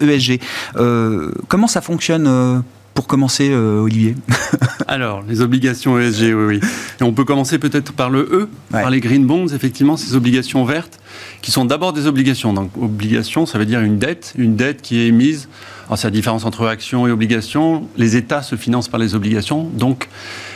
[0.00, 0.40] ESG.
[0.76, 2.62] E comment ça fonctionne
[2.94, 4.14] pour commencer, euh, Olivier
[4.86, 6.60] Alors, les obligations ESG, oui, oui.
[7.00, 10.64] Et on peut commencer peut-être par le E, par les green bonds, effectivement, ces obligations
[10.64, 11.00] vertes,
[11.42, 12.52] qui sont d'abord des obligations.
[12.52, 15.48] Donc, obligation, ça veut dire une dette, une dette qui est émise.
[15.86, 17.88] Alors, c'est la différence entre actions et obligations.
[17.96, 19.64] Les États se financent par les obligations.
[19.74, 20.08] Donc,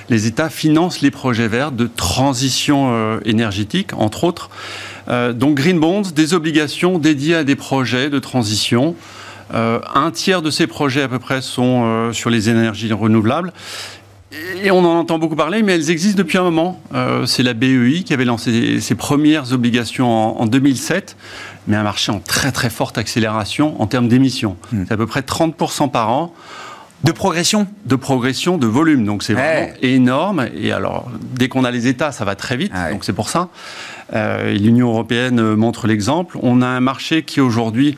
[0.09, 4.49] les États financent les projets verts de transition euh, énergétique, entre autres.
[5.09, 8.95] Euh, donc, green bonds, des obligations dédiées à des projets de transition.
[9.55, 13.53] Euh, un tiers de ces projets à peu près sont euh, sur les énergies renouvelables.
[14.63, 16.83] Et on en entend beaucoup parler, mais elles existent depuis un moment.
[16.95, 21.17] Euh, c'est la BEI qui avait lancé ses premières obligations en, 2007,
[21.67, 24.57] mais un marché en très très forte accélération en termes d'émissions.
[24.71, 24.85] Hmm.
[24.87, 26.35] C'est à peu près 30% par an.
[27.05, 29.05] De progression De progression, de volume.
[29.07, 30.49] Donc c'est vraiment énorme.
[30.55, 32.73] Et alors, dès qu'on a les États, ça va très vite.
[32.91, 33.49] Donc c'est pour ça.
[34.13, 36.37] L'Union européenne montre l'exemple.
[36.43, 37.97] On a un marché qui aujourd'hui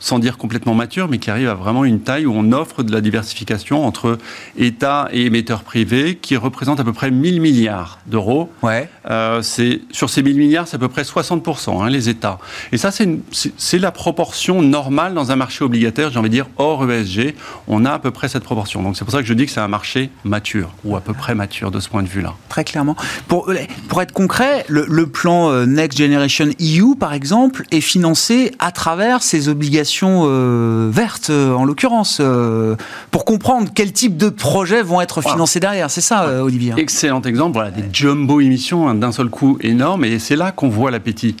[0.00, 2.92] sans dire complètement mature, mais qui arrive à vraiment une taille où on offre de
[2.92, 4.18] la diversification entre
[4.56, 8.50] États et émetteurs privés, qui représente à peu près 1000 milliards d'euros.
[8.62, 8.88] Ouais.
[9.10, 9.42] Euh,
[9.90, 12.38] sur ces 1000 milliards, c'est à peu près 60%, hein, les États.
[12.72, 16.88] Et ça, c'est la proportion normale dans un marché obligataire, j'ai envie de dire, hors
[16.88, 17.34] ESG.
[17.66, 18.82] On a à peu près cette proportion.
[18.82, 21.14] Donc c'est pour ça que je dis que c'est un marché mature, ou à peu
[21.14, 22.34] près mature de ce point de vue-là.
[22.48, 22.96] Très clairement.
[23.26, 23.50] Pour,
[23.88, 28.72] pour être concret, le, le plan euh, Next Generation EU, par exemple, est financé à
[28.72, 32.76] travers ces obligations euh, vertes, euh, en l'occurrence, euh,
[33.10, 35.90] pour comprendre quel type de projets vont être financés derrière.
[35.90, 36.76] C'est ça, Olivier hein.
[36.76, 37.54] Excellent exemple.
[37.54, 41.36] Voilà, des jumbo émissions hein, d'un seul coup énorme, et c'est là qu'on voit l'appétit.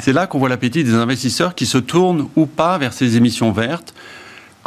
[0.00, 3.52] C'est là qu'on voit l'appétit des investisseurs qui se tournent ou pas vers ces émissions
[3.52, 3.94] vertes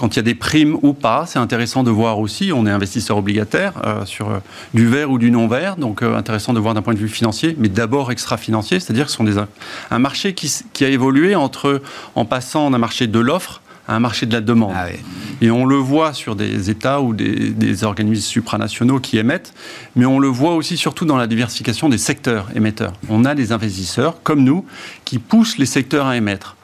[0.01, 2.51] quand il y a des primes ou pas, c'est intéressant de voir aussi.
[2.51, 4.39] On est investisseur obligataire euh, sur euh,
[4.73, 7.07] du vert ou du non vert, donc euh, intéressant de voir d'un point de vue
[7.07, 11.35] financier, mais d'abord extra-financier, c'est-à-dire que ce sont des, un marché qui, qui, a évolué
[11.35, 11.83] entre
[12.15, 14.73] en passant d'un marché de l'offre à un marché de la demande.
[14.75, 14.87] Ah
[15.39, 19.53] et on le voit sur des États ou des, organismes supranationaux qui émettent,
[19.95, 22.93] mais on le voit aussi surtout dans la diversification des secteurs émetteurs.
[23.07, 24.65] On a des investisseurs, comme nous,
[25.05, 26.55] qui poussent les secteurs à émettre.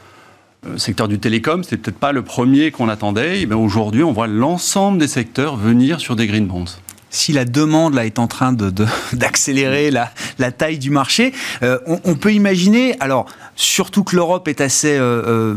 [0.66, 3.42] Le euh, secteur du télécom, c'était peut-être pas le premier qu'on attendait.
[3.42, 6.66] Et aujourd'hui, on voit l'ensemble des secteurs venir sur des green bonds
[7.10, 8.54] si la demande là est en train
[9.14, 10.12] d'accélérer la,
[10.52, 11.34] taille du marché,
[11.64, 15.56] euh, on, peut imaginer, alors surtout que l'Europe est assez euh,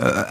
[0.00, 0.22] euh,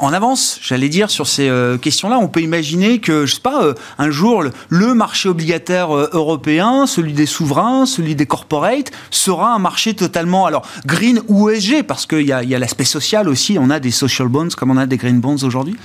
[0.00, 4.10] en avance, j'allais dire, sur ces questions-là, on peut imaginer que, je sais pas, un
[4.10, 10.46] jour, le, marché obligataire européen, celui des souverains, celui des corporates, sera un marché totalement,
[10.46, 14.28] alors, green ou ESG, parce qu'il y a l'aspect social aussi, on a des social
[14.28, 15.76] bonds comme on a des green bonds aujourd'hui?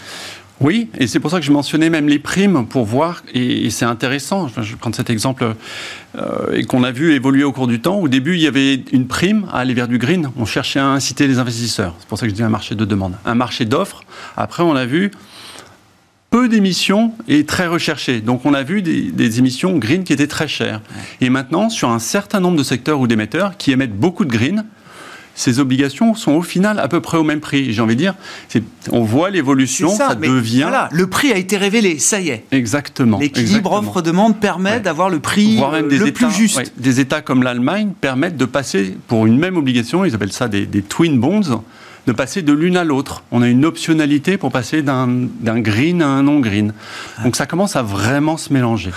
[0.61, 3.85] Oui, et c'est pour ça que je mentionnais même les primes pour voir, et, c'est
[3.85, 5.55] intéressant, je prends cet exemple,
[6.15, 7.95] euh, et qu'on a vu évoluer au cours du temps.
[7.95, 10.87] Au début, il y avait une prime à aller vers du green, on cherchait à
[10.87, 11.95] inciter les investisseurs.
[11.99, 13.15] C'est pour ça que je dis un marché de demande.
[13.25, 14.03] Un marché d'offres,
[14.37, 15.11] après on a vu
[16.29, 18.21] peu d'émissions et très recherchées.
[18.21, 20.81] Donc on a vu des, des, émissions green qui étaient très chères.
[21.21, 24.65] Et maintenant, sur un certain nombre de secteurs ou d'émetteurs qui émettent beaucoup de green,
[25.35, 27.73] ces obligations sont au final à peu près au même prix.
[27.73, 28.15] J'ai envie de dire,
[28.91, 30.61] on voit l'évolution, ça, devient.
[30.61, 32.45] Voilà, le prix a été révélé, ça y est.
[32.51, 33.19] Exactement.
[33.19, 36.73] L'équilibre offre-demande permet d'avoir le prix le plus juste.
[36.77, 40.67] des États comme l'Allemagne permettent de passer pour une même obligation, ils appellent ça des,
[40.81, 41.61] twin bonds,
[42.05, 43.23] de passer de l'une à l'autre.
[43.31, 45.27] On a une optionnalité pour passer d'un
[45.59, 46.73] green à un non green.
[47.23, 48.91] Donc ça commence à vraiment se mélanger.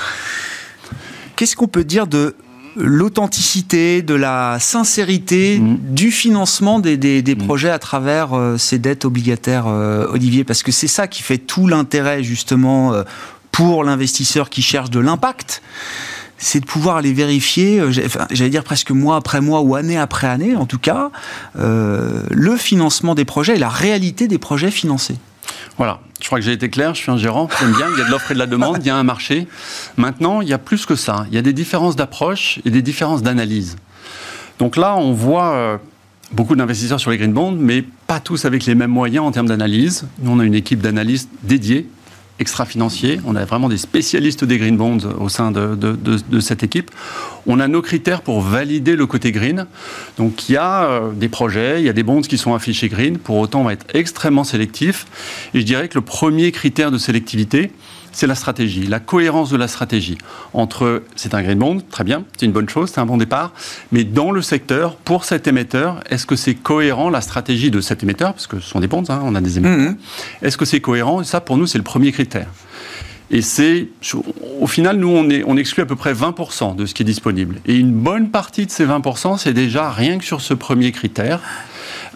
[1.37, 2.35] Qu'est-ce qu'on peut dire de
[2.77, 5.79] l'authenticité, de la sincérité mm.
[5.95, 7.39] du financement des, des, mm.
[7.39, 11.39] projets à travers euh, ces dettes obligataires, euh, Olivier, parce que c'est ça qui fait
[11.39, 13.03] tout l'intérêt justement euh,
[13.51, 15.63] pour l'investisseur qui cherche de l'impact
[16.39, 17.83] c'est de pouvoir aller vérifier,
[18.31, 21.11] j'allais dire presque mois après mois ou année après année en tout cas,
[21.55, 25.17] le financement des projets et la réalité des projets financés.
[25.79, 28.03] Voilà, je crois que j'ai été clair, je suis un gérant, j'aime bien, il y
[28.03, 29.47] a de l'offre et de la demande, il y a un marché.
[29.97, 32.83] Maintenant, il y a plus que ça, il y a des différences d'approche et des
[32.83, 33.77] différences d'analyse.
[34.59, 35.79] Donc là, on voit euh,
[36.33, 39.47] beaucoup d'investisseurs sur les green bonds, mais pas tous avec les mêmes moyens en termes
[39.47, 40.09] d'analyse.
[40.19, 41.89] Nous, on a une équipe d'analystes dédiée
[42.39, 43.21] extra-financiers.
[43.25, 46.91] On a vraiment des spécialistes des green bonds au sein de, cette équipe.
[47.47, 49.67] On a nos critères pour valider le côté green.
[50.19, 52.89] Donc il y a euh, des projets, il y a des bonds qui sont affichés
[52.89, 53.19] green.
[53.19, 55.07] Pour autant, on va être extrêmement sélectif.
[55.55, 57.71] Et je dirais que le premier critère de sélectivité,
[58.17, 60.17] c'est la stratégie, la cohérence de la stratégie.
[60.55, 63.53] Entre, c'est un green bond, très bien, c'est une bonne chose, c'est un bon départ,
[63.93, 68.03] mais dans le secteur, pour cet émetteur, est-ce que c'est cohérent la stratégie de cet
[68.03, 69.97] émetteur, parce que ce sont des bonds, hein, on a des émetteurs, mhm.
[70.41, 71.21] est-ce que c'est cohérent?
[71.21, 72.49] Et ça, pour nous, c'est le premier critère.
[73.31, 73.89] Et c'est,
[74.61, 77.05] au final, nous, on, est, on exclut à peu près 20% de ce qui est
[77.05, 77.57] disponible.
[77.67, 81.41] Et une bonne partie de ces 20%, c'est déjà rien que sur ce premier critère.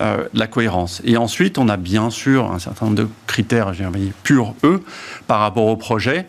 [0.01, 1.03] Euh, la cohérence.
[1.05, 4.83] Et ensuite, on a bien sûr un certain nombre de critères, j'ai envie purs, eux,
[5.27, 6.27] par rapport au projet.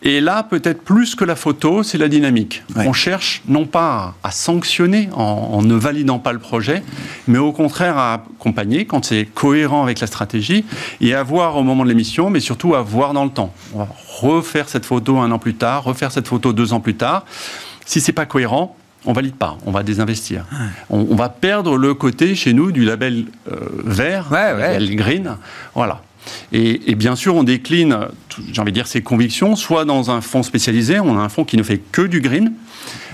[0.00, 2.62] Et là, peut-être plus que la photo, c'est la dynamique.
[2.76, 6.82] On cherche non pas à sanctionner en, ne validant pas le projet,
[7.26, 10.64] mais au contraire à accompagner quand c'est cohérent avec la stratégie
[11.02, 13.52] et à voir au moment de l'émission, mais surtout à voir dans le temps.
[13.74, 13.88] On va
[14.20, 17.26] refaire cette photo un an plus tard, refaire cette photo deux ans plus tard.
[17.84, 20.44] Si c'est pas cohérent, on valide pas, on va désinvestir.
[20.90, 25.36] On, va perdre le côté chez nous du label euh, vert, label green.
[25.74, 26.02] Voilà.
[26.52, 27.96] Et, bien sûr, on décline,
[28.52, 31.44] j'ai envie de dire, ces convictions, soit dans un fonds spécialisé, on a un fonds
[31.44, 32.52] qui ne fait que du green,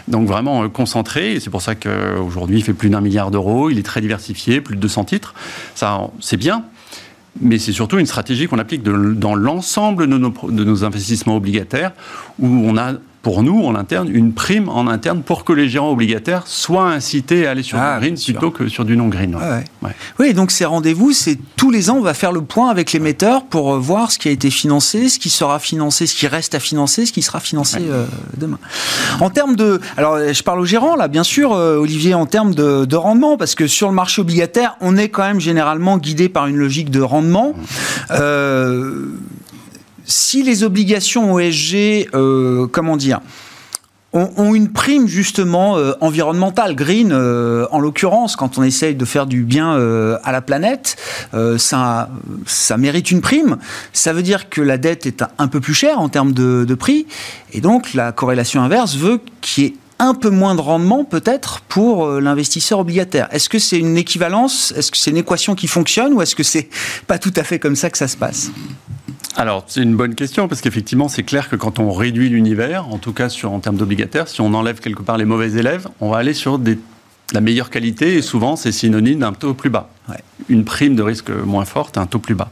[0.08, 3.70] donc vraiment euh, concentré, et c'est pour ça qu'aujourd'hui il fait plus d'un milliard d'euros,
[3.70, 5.34] il est très diversifié, plus de 200 titres.
[5.74, 6.64] Ça, c'est bien,
[7.40, 11.92] mais c'est surtout une stratégie qu'on applique dans l'ensemble de de nos investissements obligataires,
[12.38, 12.94] où on a
[13.24, 17.46] pour nous, en interne, une prime en interne pour que les gérants obligataires soient incités
[17.46, 19.36] à aller sur ah, du green plutôt que sur du non-green.
[20.20, 23.46] Oui, donc ces rendez-vous, c'est tous les ans, on va faire le point avec l'émetteur
[23.46, 26.54] pour euh, voir ce qui a été financé, ce qui sera financé, ce qui reste
[26.54, 28.04] à financer, ce qui sera financé euh,
[28.36, 28.58] demain.
[29.20, 29.80] En termes de...
[29.96, 33.38] Alors, je parle aux gérants, là, bien sûr, euh, Olivier, en termes de, de, rendement,
[33.38, 36.90] parce que sur le marché obligataire, on est quand même généralement guidé par une logique
[36.90, 37.54] de rendement.
[38.10, 39.06] Euh,
[40.04, 43.20] si les obligations OSG, euh, comment dire,
[44.12, 49.26] ont, une prime justement euh, environnementale, green euh, en l'occurrence, quand on essaye de faire
[49.26, 49.72] du bien
[50.22, 50.96] à la planète,
[51.56, 52.08] ça,
[52.78, 53.56] mérite une prime.
[53.92, 56.74] Ça veut dire que la dette est un, peu plus chère en termes de, de
[56.74, 57.06] prix,
[57.52, 61.60] et donc la corrélation inverse veut qu'il y ait un peu moins de rendement peut-être
[61.62, 63.28] pour l'investisseur obligataire.
[63.32, 64.72] Est-ce que c'est une équivalence?
[64.76, 66.12] Est-ce que c'est une équation qui fonctionne?
[66.12, 66.68] Ou est-ce que c'est
[67.06, 68.50] pas tout à fait comme ça que ça se passe?
[69.36, 72.98] Alors, c'est une bonne question, parce qu'effectivement, c'est clair que quand on réduit l'univers, en
[72.98, 76.10] tout cas sur, en termes d'obligataires, si on enlève quelque part les mauvais élèves, on
[76.10, 76.78] va aller sur des
[77.32, 79.88] La meilleure qualité, souvent, c'est synonyme d'un taux plus bas.
[80.48, 82.50] Une prime de risque moins forte, un taux plus bas.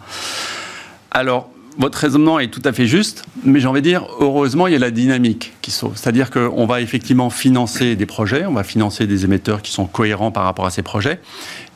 [1.12, 4.72] Alors, votre raisonnement est tout à fait juste, mais j'ai envie de dire, heureusement, il
[4.72, 5.92] y a la dynamique qui sauve.
[5.96, 10.32] C'est-à-dire qu'on va effectivement financer des projets, on va financer des émetteurs qui sont cohérents
[10.32, 11.20] par rapport à ces projets,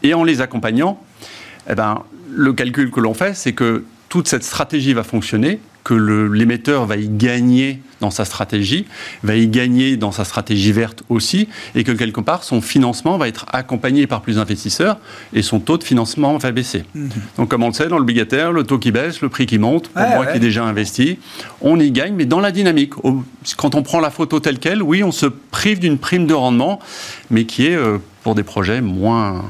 [0.03, 1.01] et en les accompagnant,
[1.71, 3.85] eh ben, le calcul que l'on fait, c'est que
[4.17, 8.87] toute cette stratégie va fonctionner, que l'émetteur va y gagner dans sa stratégie,
[9.23, 13.29] va y gagner dans sa stratégie verte aussi, et que quelque part, son financement va
[13.29, 14.97] être accompagné par plus d'investisseurs
[15.35, 16.85] et son taux de financement va baisser.
[16.95, 17.11] Mhm.
[17.37, 19.89] Donc, comme on le sait, dans l'obligataire, le taux qui baisse, le prix qui monte,
[19.89, 21.19] pour moi qui ai déjà investi,
[21.61, 22.95] on y gagne, mais dans la dynamique.
[23.59, 26.81] Quand on prend la photo telle qu'elle, oui, on se prive d'une prime de rendement,
[27.31, 29.45] mais qui est euh, pour des projets moins,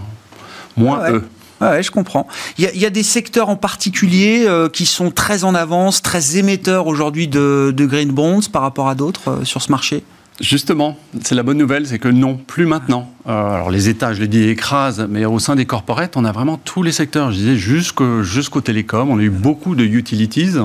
[0.77, 1.25] moins ah eux.
[1.61, 2.27] Ouais, je comprends.
[2.59, 6.87] Il y, a, des secteurs en particulier euh, qui sont très en avance, très émetteurs
[6.87, 10.03] aujourd'hui de, green bonds par rapport à d'autres euh, sur ce marché?
[10.39, 13.11] Justement, c'est la bonne nouvelle, c'est que non, plus maintenant.
[13.27, 16.33] Euh, alors les États, je l'ai dit, écrasent, mais au sein des corporates, on a
[16.33, 17.33] vraiment tous les secteurs.
[17.33, 20.57] Je disais jusqu'au jusqu'au télécom, on a eu beaucoup de utilities,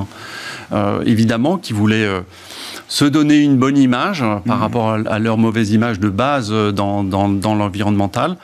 [1.05, 2.21] évidemment, qui voulaient
[2.91, 4.61] se donner une bonne image par mhm.
[4.61, 8.35] rapport à, leur mauvaise image de base euh, dans, dans, l'environnemental.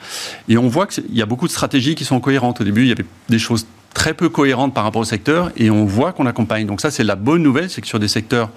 [0.48, 2.62] Et on voit qu'il y a beaucoup de stratégies qui sont cohérentes.
[2.62, 5.68] Au début, il y avait des choses très peu cohérentes par rapport au secteur et
[5.68, 6.64] on voit qu'on accompagne.
[6.64, 8.48] Donc ça, c'est la bonne nouvelle, c'est que sur des secteurs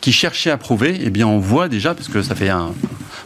[0.00, 2.70] qui cherchaient à prouver, eh bien, on voit déjà, parce que ça fait un,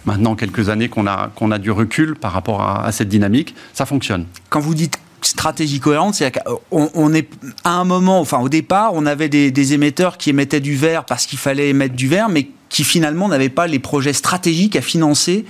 [0.06, 3.54] maintenant quelques années qu'on a, qu'on a du recul par rapport à, à cette dynamique,
[3.74, 4.24] ça fonctionne.
[4.48, 7.28] Quand vous dites stratégie cohérente, c'est qu'on on est
[7.64, 11.26] à un moment, enfin au départ, on avait des, émetteurs qui émettaient du verre parce
[11.26, 15.44] qu'il fallait émettre du verre, mais qui finalement n'avaient pas les projets stratégiques à financer.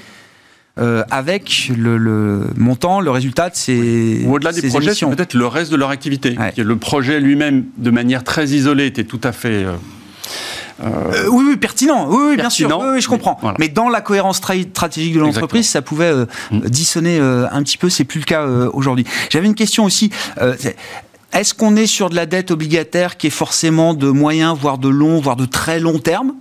[0.77, 4.27] Euh, avec le, montant, le résultat de ces.
[4.27, 6.37] Au-delà des projets, c'est peut-être le reste de leur activité.
[6.57, 9.75] Le projet lui-même, de manière très isolée, était tout à fait euh,
[10.83, 12.09] euh, oui, oui, pertinent.
[12.09, 12.79] Oui, bien sûr.
[12.79, 13.39] Oui, je comprends.
[13.59, 16.61] Mais dans la cohérence stratégique de l'entreprise, ça pouvait euh, mm.
[16.61, 17.89] dissonner euh, un petit peu.
[17.89, 19.05] C'est plus le cas aujourd'hui.
[19.31, 20.11] J'avais une question aussi.
[21.35, 24.89] Est-ce qu'on est sur de la dette obligataire qui est forcément de moyen, voire de
[24.89, 26.35] long, voire de très long terme,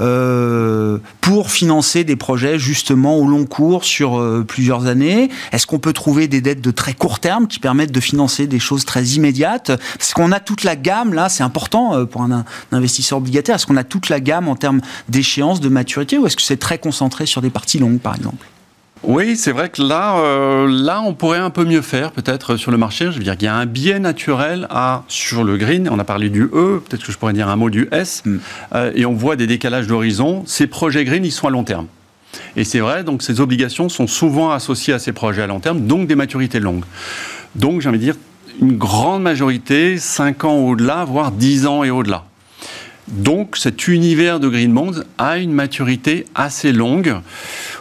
[0.00, 5.28] euh, pour financer des projets justement au long cours sur euh, plusieurs années?
[5.52, 8.58] Est-ce qu'on peut trouver des dettes de très court terme qui permettent de financer des
[8.58, 9.68] choses très immédiates?
[9.68, 13.66] Est-ce qu'on a toute la gamme, là, c'est important euh, pour un, investisseur obligataire, est-ce
[13.66, 14.80] qu'on a toute la gamme en termes
[15.10, 18.46] d'échéance, de maturité, ou est-ce que c'est très concentré sur des parties longues, par exemple?
[19.04, 22.70] Oui, c'est vrai que là, euh, là, on pourrait un peu mieux faire peut-être sur
[22.70, 23.06] le marché.
[23.06, 25.88] Je veux dire qu'il y a un biais naturel à sur le green.
[25.90, 28.38] On a parlé du E, peut-être que je pourrais dire un mot du S, mm.
[28.74, 30.42] euh, et on voit des décalages d'horizon.
[30.46, 31.86] Ces projets green, ils sont à long terme.
[32.56, 35.86] Et c'est vrai, donc ces obligations sont souvent associées à ces projets à long terme,
[35.86, 36.84] donc des maturités longues.
[37.54, 38.16] Donc j'ai envie de dire
[38.60, 42.24] une grande majorité, 5 ans au-delà, voire 10 ans et au-delà.
[43.08, 47.16] Donc cet univers de green bonds a une maturité assez longue.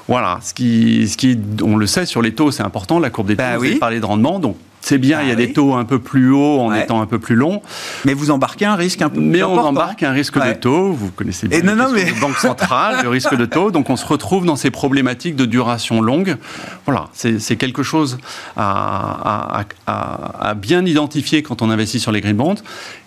[0.07, 2.99] Voilà, ce qui, ce qui, on le sait sur les taux, c'est important.
[2.99, 3.75] La courbe des bah taux, bah oui.
[3.75, 6.31] parler de rendement, donc c'est bien, il y a bah des taux un peu plus
[6.31, 7.61] hauts en étant un peu plus longs.
[8.05, 11.11] Mais vous embarquez un risque un peu Mais on embarque un risque de taux, vous
[11.11, 12.09] connaissez bien Et non, non, mais...
[12.21, 15.99] banque centrale, le risque de taux, donc on se retrouve dans ces problématiques de duration
[15.99, 16.37] longue.
[16.85, 18.17] Voilà, c'est quelque chose
[18.55, 22.55] à, à, à, bien identifier quand on investit sur les green bonds,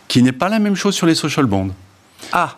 [0.07, 1.71] qui n'est pas la même chose sur les social bonds.
[2.33, 2.57] Ah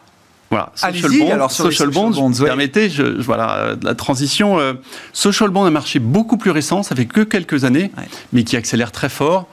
[0.53, 4.59] voilà, social bond, alors social, bond, permettez, je, voilà, euh, la transition.
[4.59, 4.75] Euh,
[5.15, 7.91] social bond, un marché beaucoup plus récent, ça fait que quelques années,
[8.35, 9.49] mais qui accélère très fort.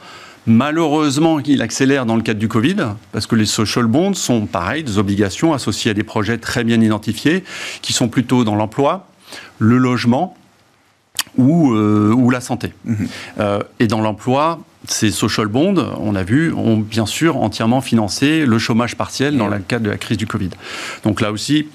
[0.45, 2.75] Malheureusement, il accélère dans le cadre du Covid,
[3.13, 6.81] parce que les social bonds sont pareil, des obligations associées à des projets très bien
[6.81, 7.45] identifiés,
[7.81, 9.07] qui sont plutôt dans l'emploi,
[9.57, 10.35] le logement
[11.37, 12.73] ou, euh, ou la santé.
[12.83, 13.07] Mhm.
[13.79, 14.59] et dans l'emploi,
[14.91, 19.47] ces social bonds, on a vu, ont bien sûr entièrement financé le chômage partiel dans
[19.47, 20.49] le cadre de la crise du Covid.
[21.03, 21.67] Donc là aussi,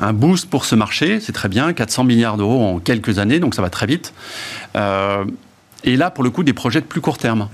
[0.00, 3.54] un boost pour ce marché, c'est très bien, 400 milliards d'euros en quelques années, donc
[3.54, 4.12] ça va très vite.
[4.76, 5.24] Euh,
[5.84, 7.48] et là, pour le coup, des projets de plus court terme.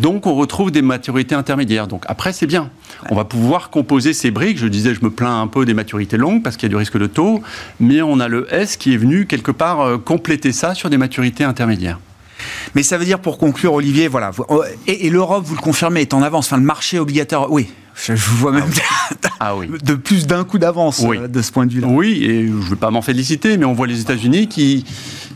[0.00, 1.86] Donc, on retrouve des maturités intermédiaires.
[1.86, 2.70] Donc, après, c'est bien.
[3.10, 4.56] On va pouvoir composer ces briques.
[4.56, 6.76] Je disais, je me plains un peu des maturités longues parce qu'il y a du
[6.76, 7.42] risque de taux.
[7.78, 10.96] Mais on a le S qui est venu quelque part euh, compléter ça sur des
[10.96, 11.98] maturités intermédiaires.
[12.74, 14.30] Mais ça veut dire, pour conclure, Olivier, voilà.
[14.48, 16.46] Oh, et, l'Europe, vous le confirmez, est en avance.
[16.46, 17.68] Enfin, le marché obligatoire, oui.
[18.00, 18.70] Je vous vois même
[19.40, 19.68] ah oui.
[19.82, 21.88] de plus d'un coup d'avance euh, de ce point de vue-là.
[21.88, 24.84] Oui, et je ne veux pas m'en féliciter, mais on voit les États-Unis qui,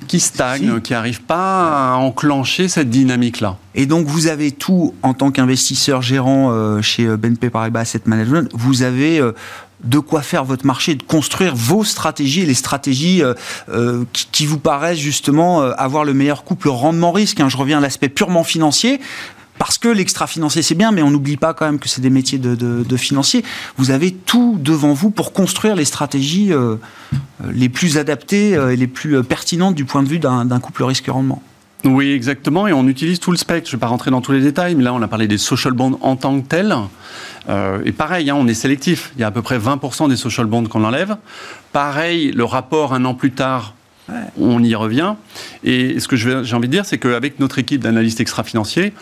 [0.07, 3.57] qui stagnent, qui n'arrivent pas à enclencher cette dynamique-là.
[3.75, 8.03] Et donc, vous avez tout, en tant qu'investisseur gérant euh, chez euh, BNP Paribas Asset
[8.07, 9.21] Management, vous avez
[9.85, 13.35] de quoi faire votre marché, de construire vos stratégies, les stratégies euh,
[13.69, 17.41] euh, qui, vous paraissent justement euh, avoir le meilleur couple rendement-risque.
[17.41, 17.49] Hein.
[17.49, 19.01] Je reviens à l'aspect purement financier.
[19.59, 22.39] Parce que l'extra-financier, c'est bien, mais on n'oublie pas quand même que c'est des métiers
[22.39, 23.45] de, financiers.
[23.77, 26.51] Vous avez tout devant vous pour construire les stratégies
[27.49, 31.43] les plus adaptées et les plus pertinentes du point de vue d'un couple risque-rendement.
[31.85, 32.67] Oui, exactement.
[32.67, 33.69] Et on utilise tout le spectre.
[33.69, 35.39] Je ne vais pas rentrer dans tous les détails, mais là, on a parlé des
[35.39, 36.75] social bonds en tant que tels.
[37.49, 39.13] Euh, et pareil, hein, on est sélectif.
[39.17, 41.17] Il y a à peu près 20% des social bonds qu'on enlève.
[41.73, 43.75] Pareil, le rapport un an plus tard,
[44.39, 45.15] on y revient.
[45.65, 48.93] Et ce que j'ai envie de dire, c'est qu'avec notre équipe d'analystes extra-financiers,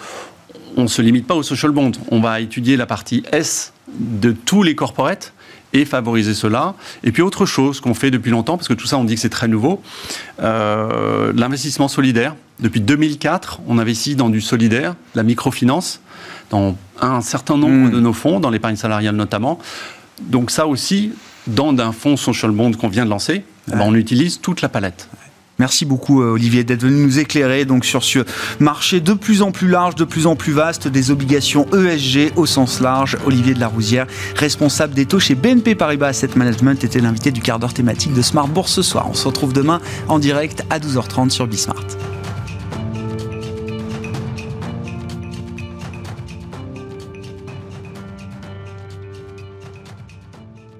[0.77, 1.93] on ne se limite pas aux social bonds.
[2.11, 5.33] On va étudier la partie S de tous les corporates
[5.73, 6.75] et favoriser cela.
[7.05, 9.21] Et puis autre chose qu'on fait depuis longtemps, parce que tout ça on dit que
[9.21, 9.83] c'est très nouveau,
[10.43, 12.35] euh, l'investissement solidaire.
[12.59, 16.01] Depuis 2004, on investit dans du solidaire, la microfinance,
[16.51, 17.93] dans un certain nombre hmm.
[17.93, 19.59] de nos fonds, dans l'épargne salariale notamment.
[20.21, 21.13] Donc ça aussi,
[21.47, 24.69] dans un fonds social bond qu'on vient de lancer, eh ben, on utilise toute la
[24.69, 25.09] palette.
[25.61, 28.21] Merci beaucoup euh, Olivier d'être venu nous éclairer donc sur ce
[28.61, 32.47] marché de plus en plus large, de plus en plus vaste des obligations ESG au
[32.47, 33.19] sens large.
[33.27, 37.43] Olivier de la Rousière, responsable des taux chez BNP Paribas Asset Management, était l'invité du
[37.43, 39.07] quart d'heure thématique de Smart Bourse ce soir.
[39.11, 41.85] On se retrouve demain en direct à 12h30 sur Bismart.